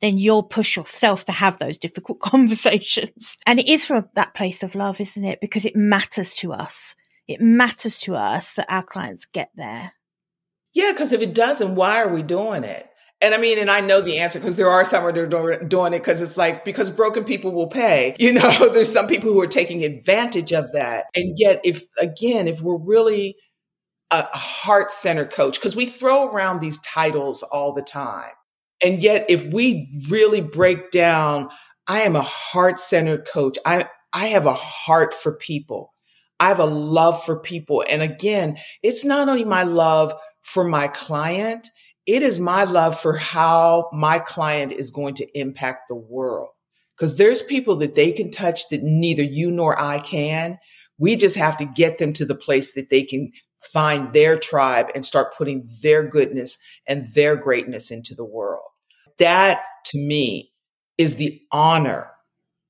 then 0.01 0.19
you'll 0.19 0.43
push 0.43 0.77
yourself 0.77 1.25
to 1.25 1.33
have 1.33 1.59
those 1.59 1.79
difficult 1.79 2.21
conversations. 2.21 3.37
And 3.47 3.59
it 3.59 3.69
is 3.69 3.87
from 3.87 4.09
that 4.15 4.35
place 4.35 4.63
of 4.63 4.75
love, 4.75 5.01
isn't 5.01 5.25
it? 5.25 5.41
Because 5.41 5.65
it 5.65 5.77
matters 5.77 6.33
to 6.35 6.53
us. 6.53 6.95
It 7.29 7.41
matters 7.41 7.99
to 7.99 8.15
us 8.15 8.55
that 8.55 8.71
our 8.71 8.83
clients 8.83 9.25
get 9.25 9.51
there. 9.57 9.93
Yeah, 10.75 10.93
because 10.93 11.13
if 11.13 11.21
it 11.21 11.35
doesn't, 11.35 11.75
why 11.75 12.03
are 12.03 12.09
we 12.09 12.23
doing 12.23 12.63
it? 12.63 12.89
And 13.23 13.35
I 13.35 13.39
mean, 13.39 13.59
and 13.59 13.71
I 13.71 13.81
know 13.81 14.03
the 14.03 14.19
answer 14.19 14.39
because 14.39 14.57
there 14.57 14.69
are 14.69 14.85
some 14.85 15.03
who 15.03 15.09
are 15.09 15.65
doing 15.65 15.95
it 15.95 16.01
because 16.01 16.21
it's 16.21 16.37
like, 16.37 16.65
because 16.67 16.91
broken 16.91 17.25
people 17.25 17.53
will 17.53 17.67
pay. 17.67 18.15
You 18.27 18.35
know, 18.35 18.69
there's 18.73 18.93
some 18.93 19.07
people 19.07 19.33
who 19.33 19.41
are 19.41 19.47
taking 19.47 19.85
advantage 19.85 20.53
of 20.53 20.73
that. 20.73 21.07
And 21.15 21.35
yet, 21.39 21.61
if 21.65 21.85
again, 21.99 22.47
if 22.47 22.61
we're 22.61 22.77
really 22.77 23.37
a 24.11 24.25
heart 24.37 24.93
centered 24.93 25.31
coach, 25.31 25.59
because 25.59 25.75
we 25.75 25.87
throw 25.87 26.29
around 26.29 26.61
these 26.61 26.81
titles 26.83 27.43
all 27.43 27.73
the 27.73 27.83
time. 27.83 28.33
And 28.83 29.03
yet, 29.03 29.27
if 29.29 29.45
we 29.45 30.03
really 30.09 30.41
break 30.41 30.91
down, 30.91 31.49
I 31.87 32.03
am 32.03 32.17
a 32.17 32.23
heart 32.23 32.79
centered 32.79 33.27
coach. 33.27 33.59
I, 33.65 33.87
I 34.13 34.27
have 34.27 34.47
a 34.47 34.55
heart 34.55 35.15
for 35.15 35.37
people. 35.37 35.95
I 36.41 36.49
have 36.49 36.59
a 36.59 36.67
love 36.67 37.23
for 37.23 37.39
people. 37.39 37.85
And 37.89 38.03
again, 38.03 38.59
it's 38.83 39.05
not 39.05 39.29
only 39.29 39.45
my 39.45 39.63
love 39.63 40.13
for 40.43 40.65
my 40.65 40.89
client, 40.89 41.69
it 42.07 42.23
is 42.23 42.39
my 42.39 42.65
love 42.65 42.99
for 42.99 43.17
how 43.17 43.89
my 43.93 44.19
client 44.19 44.73
is 44.73 44.91
going 44.91 45.15
to 45.15 45.39
impact 45.39 45.89
the 45.89 45.97
world. 45.97 46.51
Because 46.97 47.17
there's 47.17 47.43
people 47.43 47.77
that 47.77 47.95
they 47.95 48.13
can 48.13 48.31
touch 48.31 48.69
that 48.71 48.83
neither 48.83 49.23
you 49.23 49.51
nor 49.51 49.79
I 49.81 49.99
can. 49.99 50.59
We 50.99 51.17
just 51.17 51.37
have 51.37 51.57
to 51.59 51.67
get 51.67 51.99
them 51.99 52.13
to 52.15 52.25
the 52.25 52.35
place 52.35 52.73
that 52.75 52.89
they 52.91 53.03
can 53.03 53.33
find 53.73 54.13
their 54.13 54.39
tribe 54.39 54.91
and 54.95 55.05
start 55.05 55.37
putting 55.37 55.69
their 55.83 56.03
goodness 56.03 56.59
and 56.87 57.05
their 57.15 57.37
greatness 57.37 57.91
into 57.91 58.15
the 58.15 58.25
world. 58.25 58.65
That 59.19 59.63
to 59.87 59.99
me 59.99 60.53
is 60.99 61.17
the 61.17 61.41
honor 61.53 62.11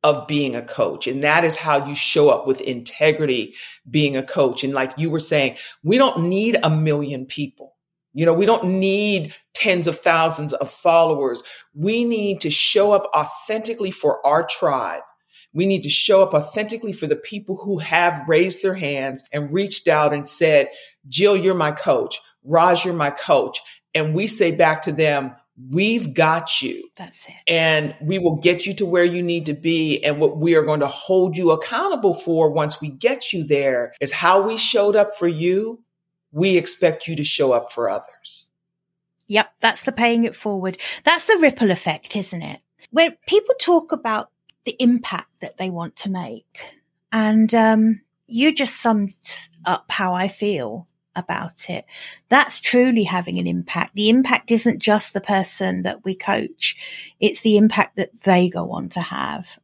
of 0.03 0.27
being 0.29 0.55
a 0.55 0.63
coach. 0.63 1.07
And 1.07 1.25
that 1.25 1.45
is 1.45 1.57
how 1.57 1.87
you 1.87 1.95
show 1.95 2.29
up 2.29 2.47
with 2.47 2.61
integrity 2.61 3.55
being 3.91 4.17
a 4.17 4.23
coach. 4.23 4.63
And 4.63 4.73
like 4.73 4.93
you 4.97 5.11
were 5.11 5.19
saying, 5.19 5.57
we 5.83 5.99
don't 5.99 6.29
need 6.29 6.59
a 6.63 6.71
million 6.71 7.27
people. 7.27 7.75
You 8.13 8.25
know, 8.25 8.33
we 8.33 8.47
don't 8.47 8.65
need 8.65 9.35
tens 9.53 9.87
of 9.87 9.99
thousands 9.99 10.53
of 10.53 10.71
followers. 10.71 11.43
We 11.75 12.05
need 12.05 12.41
to 12.43 12.51
show 12.51 12.93
up 12.93 13.11
authentically 13.15 13.91
for 13.91 14.25
our 14.27 14.47
tribe. 14.47 15.03
We 15.57 15.65
need 15.65 15.83
to 15.85 15.89
show 15.89 16.23
up 16.23 16.35
authentically 16.35 16.93
for 16.93 17.07
the 17.07 17.17
people 17.17 17.57
who 17.57 17.79
have 17.79 18.29
raised 18.29 18.63
their 18.63 18.75
hands 18.75 19.25
and 19.33 19.51
reached 19.51 19.89
out 19.89 20.13
and 20.13 20.29
said, 20.29 20.69
Jill, 21.09 21.35
you're 21.35 21.55
my 21.55 21.73
coach. 21.73 22.21
Raj, 22.45 22.85
you're 22.85 22.93
my 22.93 23.11
coach. 23.11 23.59
And 23.95 24.15
we 24.15 24.27
say 24.27 24.53
back 24.53 24.83
to 24.83 24.93
them, 24.93 25.35
we've 25.71 26.13
got 26.13 26.61
you. 26.61 26.87
That's 26.97 27.27
it. 27.27 27.35
And 27.49 27.95
we 28.03 28.19
will 28.19 28.37
get 28.37 28.67
you 28.67 28.75
to 28.75 28.85
where 28.85 29.05
you 29.05 29.23
need 29.23 29.47
to 29.47 29.55
be. 29.55 30.05
And 30.05 30.21
what 30.21 30.37
we 30.37 30.55
are 30.57 30.63
going 30.63 30.81
to 30.81 30.87
hold 30.87 31.39
you 31.39 31.51
accountable 31.53 32.13
for 32.13 32.51
once 32.51 32.79
we 32.79 32.91
get 32.91 33.33
you 33.33 33.43
there 33.43 33.95
is 33.99 34.13
how 34.13 34.43
we 34.43 34.59
showed 34.59 34.95
up 34.95 35.17
for 35.17 35.27
you 35.27 35.81
we 36.37 36.59
expect 36.59 37.09
you 37.09 37.17
to 37.17 37.25
show 37.25 37.53
up 37.53 37.73
for 37.73 37.89
others. 37.89 38.51
Yep, 39.29 39.55
that's 39.61 39.83
the 39.83 39.93
paying 39.93 40.25
it 40.25 40.37
forward. 40.37 40.77
That's 41.03 41.25
the 41.25 41.39
ripple 41.41 41.71
effect, 41.71 42.15
isn't 42.15 42.43
it? 42.43 42.61
When 42.91 43.17
people 43.27 43.55
talk 43.59 43.91
about 43.91 44.29
the 44.67 44.77
impact 44.79 45.41
that 45.41 45.57
they 45.57 45.71
want 45.71 45.97
to 45.97 46.11
make, 46.11 46.77
and 47.11 47.55
um, 47.55 48.03
you 48.27 48.55
just 48.55 48.81
summed 48.81 49.15
up 49.65 49.91
how 49.91 50.13
I 50.13 50.29
feel 50.29 50.87
about 51.15 51.71
it. 51.71 51.87
That's 52.29 52.61
truly 52.61 53.05
having 53.05 53.39
an 53.39 53.47
impact. 53.47 53.95
The 53.95 54.11
impact 54.11 54.53
isn't 54.53 54.81
just 54.81 55.15
the 55.15 55.21
person 55.21 55.83
that 55.83 56.05
we 56.05 56.15
coach, 56.15 56.77
it's 57.19 57.41
the 57.41 57.57
impact 57.57 57.97
that 57.97 58.23
they 58.23 58.51
go 58.51 58.73
on 58.73 58.91
to 58.91 59.01
have 59.01 59.59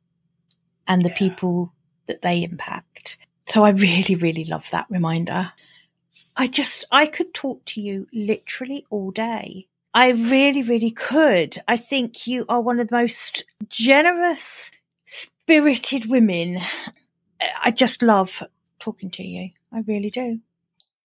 and 0.89 1.03
the 1.03 1.11
yeah. 1.11 1.19
people 1.19 1.73
that 2.07 2.23
they 2.23 2.43
impact. 2.43 3.19
So 3.47 3.65
I 3.65 3.71
really, 3.71 4.15
really 4.15 4.45
love 4.45 4.67
that 4.71 4.87
reminder. 4.89 5.53
I 6.37 6.47
just, 6.47 6.87
I 6.91 7.07
could 7.07 7.35
talk 7.35 7.65
to 7.67 7.81
you 7.81 8.07
literally 8.13 8.87
all 8.89 9.11
day. 9.11 9.69
I 9.95 10.11
really, 10.11 10.63
really 10.63 10.91
could. 10.91 11.59
I 11.69 11.77
think 11.77 12.27
you 12.27 12.47
are 12.49 12.63
one 12.63 12.81
of 12.81 12.89
the 12.89 12.97
most 12.97 13.45
generous, 13.69 14.73
spirited 15.53 16.07
women. 16.07 16.59
I 17.63 17.73
just 17.73 18.01
love 18.01 18.43
talking 18.79 19.11
to 19.11 19.23
you. 19.23 19.51
I 19.71 19.81
really 19.87 20.09
do. 20.09 20.41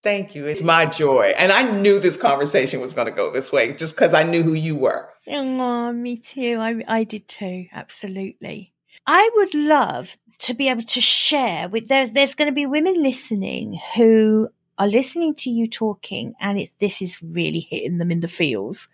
Thank 0.02 0.34
you. 0.34 0.46
It's 0.46 0.62
my 0.62 0.86
joy. 0.86 1.34
And 1.36 1.52
I 1.52 1.70
knew 1.70 2.00
this 2.00 2.16
conversation 2.16 2.80
was 2.80 2.94
going 2.94 3.08
to 3.08 3.12
go 3.12 3.30
this 3.30 3.52
way 3.52 3.74
just 3.74 3.94
because 3.94 4.14
I 4.14 4.22
knew 4.22 4.42
who 4.42 4.54
you 4.54 4.74
were. 4.74 5.10
Oh, 5.26 5.92
me 5.92 6.16
too. 6.16 6.56
I, 6.60 6.82
I 6.88 7.04
did 7.04 7.28
too. 7.28 7.66
Absolutely. 7.72 8.72
I 9.06 9.28
would 9.36 9.52
love 9.52 10.16
to 10.38 10.54
be 10.54 10.70
able 10.70 10.84
to 10.84 11.00
share 11.02 11.68
with 11.68 11.88
there, 11.88 12.08
there's 12.08 12.34
going 12.34 12.48
to 12.48 12.54
be 12.54 12.64
women 12.64 13.02
listening 13.02 13.78
who 13.96 14.48
are 14.78 14.88
listening 14.88 15.34
to 15.34 15.50
you 15.50 15.68
talking 15.68 16.32
and 16.40 16.58
it, 16.58 16.70
this 16.78 17.02
is 17.02 17.20
really 17.22 17.60
hitting 17.60 17.98
them 17.98 18.10
in 18.10 18.20
the 18.20 18.28
feels. 18.28 18.88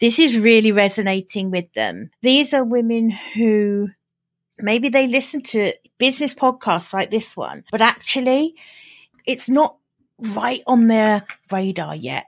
This 0.00 0.18
is 0.18 0.38
really 0.38 0.72
resonating 0.72 1.50
with 1.50 1.70
them. 1.74 2.10
These 2.22 2.54
are 2.54 2.64
women 2.64 3.10
who 3.10 3.88
maybe 4.58 4.88
they 4.88 5.06
listen 5.06 5.40
to 5.42 5.72
business 5.98 6.34
podcasts 6.34 6.92
like 6.92 7.10
this 7.10 7.36
one, 7.36 7.64
but 7.70 7.80
actually 7.80 8.54
it's 9.26 9.48
not 9.48 9.76
right 10.18 10.62
on 10.66 10.86
their 10.88 11.24
radar 11.50 11.96
yet. 11.96 12.26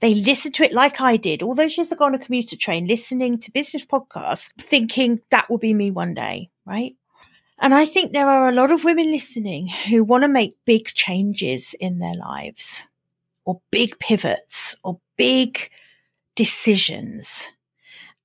They 0.00 0.14
listen 0.14 0.52
to 0.52 0.64
it 0.64 0.72
like 0.72 1.00
I 1.00 1.16
did 1.16 1.42
all 1.42 1.54
those 1.54 1.76
years 1.76 1.92
ago 1.92 2.06
on 2.06 2.14
a 2.14 2.18
commuter 2.18 2.56
train, 2.56 2.86
listening 2.86 3.38
to 3.40 3.52
business 3.52 3.84
podcasts, 3.84 4.50
thinking 4.58 5.20
that 5.30 5.50
will 5.50 5.58
be 5.58 5.74
me 5.74 5.90
one 5.90 6.14
day, 6.14 6.50
right? 6.64 6.96
And 7.58 7.74
I 7.74 7.84
think 7.84 8.12
there 8.12 8.28
are 8.28 8.48
a 8.48 8.54
lot 8.54 8.70
of 8.70 8.84
women 8.84 9.10
listening 9.10 9.68
who 9.68 10.02
want 10.02 10.24
to 10.24 10.28
make 10.28 10.56
big 10.64 10.86
changes 10.86 11.74
in 11.78 11.98
their 11.98 12.14
lives 12.14 12.82
or 13.44 13.60
big 13.70 13.98
pivots 13.98 14.74
or 14.82 14.98
big 15.18 15.70
decisions 16.34 17.48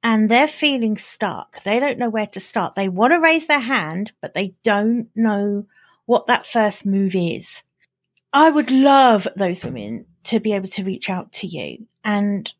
and 0.05 0.29
they're 0.29 0.47
feeling 0.47 0.97
stuck. 0.97 1.63
They 1.63 1.79
don't 1.79 1.97
know 1.97 2.11
where 2.11 2.27
to 2.27 2.39
start. 2.39 2.75
They 2.75 2.89
want 2.89 3.13
to 3.13 3.19
raise 3.19 3.47
their 3.47 3.59
hand, 3.59 4.11
but 4.21 4.35
they 4.35 4.53
don't 4.61 5.09
know 5.15 5.65
what 6.05 6.27
that 6.27 6.45
first 6.45 6.85
move 6.85 7.15
is. 7.15 7.63
I 8.31 8.51
would 8.51 8.69
love 8.69 9.27
those 9.35 9.65
women 9.65 10.05
to 10.25 10.39
be 10.39 10.53
able 10.53 10.67
to 10.67 10.83
reach 10.83 11.09
out 11.09 11.31
to 11.33 11.47
you 11.47 11.87
and 12.03 12.53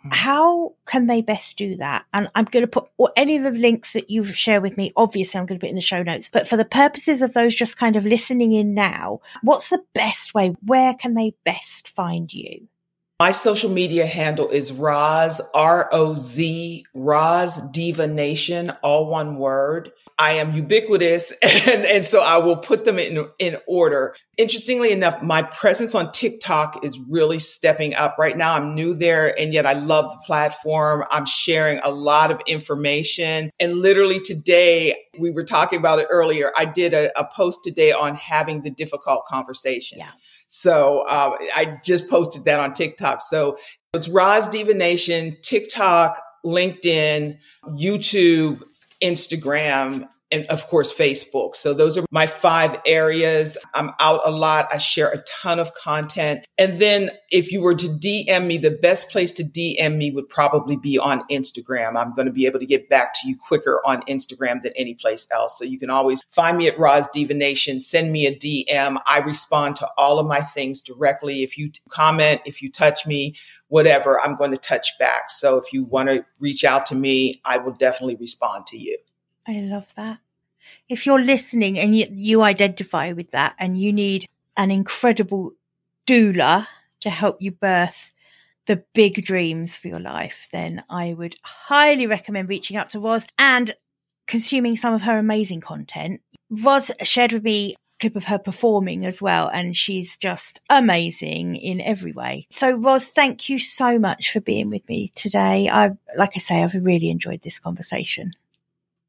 hmm. 0.00 0.10
how 0.12 0.74
can 0.86 1.08
they 1.08 1.22
best 1.22 1.58
do 1.58 1.74
that? 1.78 2.04
And 2.14 2.28
I'm 2.36 2.44
going 2.44 2.62
to 2.62 2.70
put 2.70 2.88
or 2.98 3.10
any 3.16 3.36
of 3.36 3.42
the 3.42 3.50
links 3.50 3.94
that 3.94 4.08
you've 4.08 4.36
shared 4.36 4.62
with 4.62 4.76
me. 4.76 4.92
Obviously, 4.94 5.40
I'm 5.40 5.46
going 5.46 5.58
to 5.58 5.64
put 5.64 5.70
in 5.70 5.74
the 5.74 5.82
show 5.82 6.04
notes, 6.04 6.30
but 6.32 6.46
for 6.46 6.56
the 6.56 6.64
purposes 6.64 7.20
of 7.20 7.34
those 7.34 7.56
just 7.56 7.76
kind 7.76 7.96
of 7.96 8.06
listening 8.06 8.52
in 8.52 8.74
now, 8.74 9.20
what's 9.42 9.70
the 9.70 9.82
best 9.92 10.34
way? 10.34 10.54
Where 10.64 10.94
can 10.94 11.14
they 11.14 11.34
best 11.44 11.88
find 11.88 12.32
you? 12.32 12.68
My 13.18 13.30
social 13.30 13.70
media 13.70 14.04
handle 14.04 14.50
is 14.50 14.74
Roz, 14.74 15.40
R 15.54 15.88
O 15.90 16.14
Z, 16.14 16.84
Roz 16.92 17.62
Diva 17.70 18.06
Nation, 18.06 18.72
all 18.82 19.06
one 19.06 19.38
word. 19.38 19.90
I 20.18 20.32
am 20.32 20.54
ubiquitous 20.54 21.30
and, 21.66 21.86
and 21.86 22.04
so 22.04 22.20
I 22.20 22.36
will 22.36 22.58
put 22.58 22.84
them 22.84 22.98
in, 22.98 23.26
in 23.38 23.56
order. 23.66 24.14
Interestingly 24.36 24.92
enough, 24.92 25.22
my 25.22 25.42
presence 25.44 25.94
on 25.94 26.12
TikTok 26.12 26.84
is 26.84 26.98
really 27.08 27.38
stepping 27.38 27.94
up 27.94 28.16
right 28.18 28.36
now. 28.36 28.52
I'm 28.52 28.74
new 28.74 28.92
there 28.92 29.38
and 29.40 29.54
yet 29.54 29.64
I 29.64 29.72
love 29.72 30.10
the 30.10 30.18
platform. 30.26 31.02
I'm 31.10 31.24
sharing 31.24 31.78
a 31.78 31.90
lot 31.90 32.30
of 32.30 32.42
information. 32.46 33.48
And 33.58 33.76
literally 33.76 34.20
today, 34.20 34.94
we 35.18 35.30
were 35.30 35.44
talking 35.44 35.78
about 35.78 36.00
it 36.00 36.08
earlier. 36.10 36.52
I 36.54 36.66
did 36.66 36.92
a, 36.92 37.18
a 37.18 37.26
post 37.34 37.60
today 37.64 37.92
on 37.92 38.14
having 38.14 38.60
the 38.60 38.70
difficult 38.70 39.24
conversation. 39.24 40.00
Yeah. 40.00 40.10
So 40.48 41.00
uh, 41.08 41.36
I 41.54 41.78
just 41.84 42.08
posted 42.08 42.44
that 42.44 42.60
on 42.60 42.72
TikTok. 42.72 43.20
So 43.20 43.58
it's 43.92 44.08
Roz 44.08 44.48
Diva 44.48 44.74
Nation, 44.74 45.36
TikTok, 45.42 46.20
LinkedIn, 46.44 47.38
YouTube, 47.70 48.62
Instagram, 49.02 50.08
and 50.32 50.44
of 50.46 50.66
course, 50.66 50.96
Facebook. 50.96 51.54
So 51.54 51.72
those 51.72 51.96
are 51.96 52.04
my 52.10 52.26
five 52.26 52.78
areas. 52.84 53.56
I'm 53.74 53.92
out 54.00 54.22
a 54.24 54.30
lot. 54.30 54.66
I 54.72 54.78
share 54.78 55.10
a 55.10 55.22
ton 55.42 55.60
of 55.60 55.72
content. 55.74 56.44
And 56.58 56.80
then 56.80 57.10
if 57.30 57.52
you 57.52 57.60
were 57.60 57.74
to 57.76 57.86
DM 57.86 58.46
me, 58.46 58.58
the 58.58 58.72
best 58.72 59.10
place 59.10 59.32
to 59.34 59.44
DM 59.44 59.96
me 59.96 60.10
would 60.10 60.28
probably 60.28 60.76
be 60.76 60.98
on 60.98 61.22
Instagram. 61.30 61.96
I'm 61.96 62.12
going 62.14 62.26
to 62.26 62.32
be 62.32 62.46
able 62.46 62.58
to 62.58 62.66
get 62.66 62.88
back 62.88 63.14
to 63.14 63.28
you 63.28 63.36
quicker 63.36 63.80
on 63.86 64.02
Instagram 64.02 64.62
than 64.62 64.72
any 64.76 64.94
place 64.94 65.28
else. 65.32 65.58
So 65.58 65.64
you 65.64 65.78
can 65.78 65.90
always 65.90 66.24
find 66.28 66.58
me 66.58 66.66
at 66.66 66.78
Roz 66.78 67.08
Diva 67.12 67.34
Nation, 67.34 67.80
send 67.80 68.10
me 68.10 68.26
a 68.26 68.34
DM. 68.34 69.00
I 69.06 69.20
respond 69.20 69.76
to 69.76 69.88
all 69.96 70.18
of 70.18 70.26
my 70.26 70.40
things 70.40 70.80
directly. 70.80 71.44
If 71.44 71.56
you 71.56 71.70
comment, 71.88 72.40
if 72.44 72.62
you 72.62 72.70
touch 72.70 73.06
me, 73.06 73.36
whatever, 73.68 74.20
I'm 74.20 74.36
going 74.36 74.50
to 74.50 74.56
touch 74.56 74.98
back. 74.98 75.30
So 75.30 75.56
if 75.56 75.72
you 75.72 75.84
want 75.84 76.08
to 76.08 76.24
reach 76.40 76.64
out 76.64 76.86
to 76.86 76.94
me, 76.94 77.40
I 77.44 77.58
will 77.58 77.72
definitely 77.72 78.16
respond 78.16 78.66
to 78.68 78.76
you. 78.76 78.96
I 79.46 79.60
love 79.60 79.86
that. 79.96 80.18
If 80.88 81.06
you're 81.06 81.20
listening 81.20 81.78
and 81.78 81.96
you, 81.96 82.06
you 82.10 82.42
identify 82.42 83.12
with 83.12 83.30
that 83.32 83.54
and 83.58 83.78
you 83.78 83.92
need 83.92 84.26
an 84.56 84.70
incredible 84.70 85.52
doula 86.06 86.66
to 87.00 87.10
help 87.10 87.40
you 87.40 87.52
birth 87.52 88.10
the 88.66 88.82
big 88.94 89.24
dreams 89.24 89.76
for 89.76 89.88
your 89.88 90.00
life, 90.00 90.48
then 90.52 90.82
I 90.90 91.14
would 91.14 91.36
highly 91.42 92.06
recommend 92.06 92.48
reaching 92.48 92.76
out 92.76 92.90
to 92.90 93.00
Roz 93.00 93.26
and 93.38 93.74
consuming 94.26 94.76
some 94.76 94.94
of 94.94 95.02
her 95.02 95.18
amazing 95.18 95.60
content. 95.60 96.20
Roz 96.50 96.90
shared 97.02 97.32
with 97.32 97.44
me 97.44 97.74
a 97.74 97.76
clip 98.00 98.16
of 98.16 98.24
her 98.24 98.38
performing 98.38 99.06
as 99.06 99.22
well, 99.22 99.48
and 99.48 99.76
she's 99.76 100.16
just 100.16 100.60
amazing 100.68 101.56
in 101.56 101.80
every 101.80 102.12
way. 102.12 102.46
So, 102.50 102.72
Roz, 102.72 103.06
thank 103.08 103.48
you 103.48 103.58
so 103.58 103.98
much 103.98 104.32
for 104.32 104.40
being 104.40 104.68
with 104.70 104.88
me 104.88 105.12
today. 105.14 105.68
I, 105.68 105.92
like 106.16 106.32
I 106.34 106.40
say, 106.40 106.62
I've 106.62 106.74
really 106.74 107.10
enjoyed 107.10 107.42
this 107.42 107.60
conversation. 107.60 108.32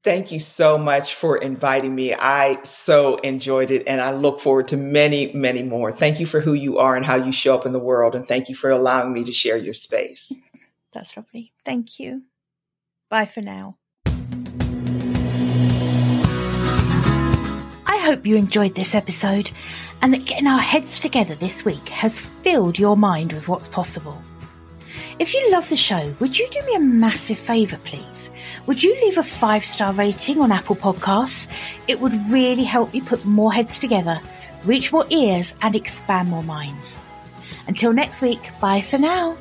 Thank 0.07 0.31
you 0.31 0.39
so 0.39 0.77
much 0.77 1.15
for 1.15 1.35
inviting 1.35 1.93
me. 1.93 2.13
I 2.13 2.59
so 2.63 3.17
enjoyed 3.17 3.71
it 3.71 3.83
and 3.87 3.99
I 3.99 4.13
look 4.13 4.39
forward 4.39 4.69
to 4.69 4.77
many, 4.77 5.33
many 5.33 5.63
more. 5.63 5.91
Thank 5.91 6.21
you 6.21 6.25
for 6.25 6.39
who 6.39 6.53
you 6.53 6.77
are 6.77 6.95
and 6.95 7.05
how 7.05 7.15
you 7.15 7.33
show 7.33 7.53
up 7.53 7.65
in 7.65 7.73
the 7.73 7.79
world. 7.79 8.15
And 8.15 8.25
thank 8.25 8.47
you 8.47 8.55
for 8.55 8.71
allowing 8.71 9.11
me 9.11 9.25
to 9.25 9.33
share 9.33 9.57
your 9.57 9.73
space. 9.73 10.49
That's 10.93 11.17
lovely. 11.17 11.51
Thank 11.65 11.99
you. 11.99 12.23
Bye 13.09 13.25
for 13.25 13.41
now. 13.41 13.75
I 17.85 17.97
hope 18.01 18.25
you 18.25 18.37
enjoyed 18.37 18.75
this 18.75 18.95
episode 18.95 19.51
and 20.01 20.13
that 20.13 20.23
getting 20.23 20.47
our 20.47 20.57
heads 20.57 21.01
together 21.01 21.35
this 21.35 21.65
week 21.65 21.89
has 21.89 22.21
filled 22.43 22.79
your 22.79 22.95
mind 22.95 23.33
with 23.33 23.49
what's 23.49 23.67
possible. 23.67 24.21
If 25.19 25.33
you 25.33 25.51
love 25.51 25.67
the 25.67 25.75
show, 25.75 26.13
would 26.19 26.37
you 26.37 26.47
do 26.51 26.61
me 26.61 26.75
a 26.75 26.79
massive 26.79 27.39
favour, 27.39 27.79
please? 27.83 28.29
Would 28.67 28.83
you 28.83 28.93
leave 29.01 29.17
a 29.17 29.23
five 29.23 29.65
star 29.65 29.91
rating 29.91 30.39
on 30.39 30.51
Apple 30.51 30.75
Podcasts? 30.75 31.47
It 31.87 31.99
would 31.99 32.13
really 32.29 32.63
help 32.63 32.93
me 32.93 33.01
put 33.01 33.25
more 33.25 33.51
heads 33.51 33.79
together, 33.79 34.21
reach 34.63 34.93
more 34.93 35.07
ears, 35.09 35.55
and 35.63 35.75
expand 35.75 36.29
more 36.29 36.43
minds. 36.43 36.99
Until 37.67 37.93
next 37.93 38.21
week, 38.21 38.39
bye 38.61 38.81
for 38.81 38.99
now. 38.99 39.35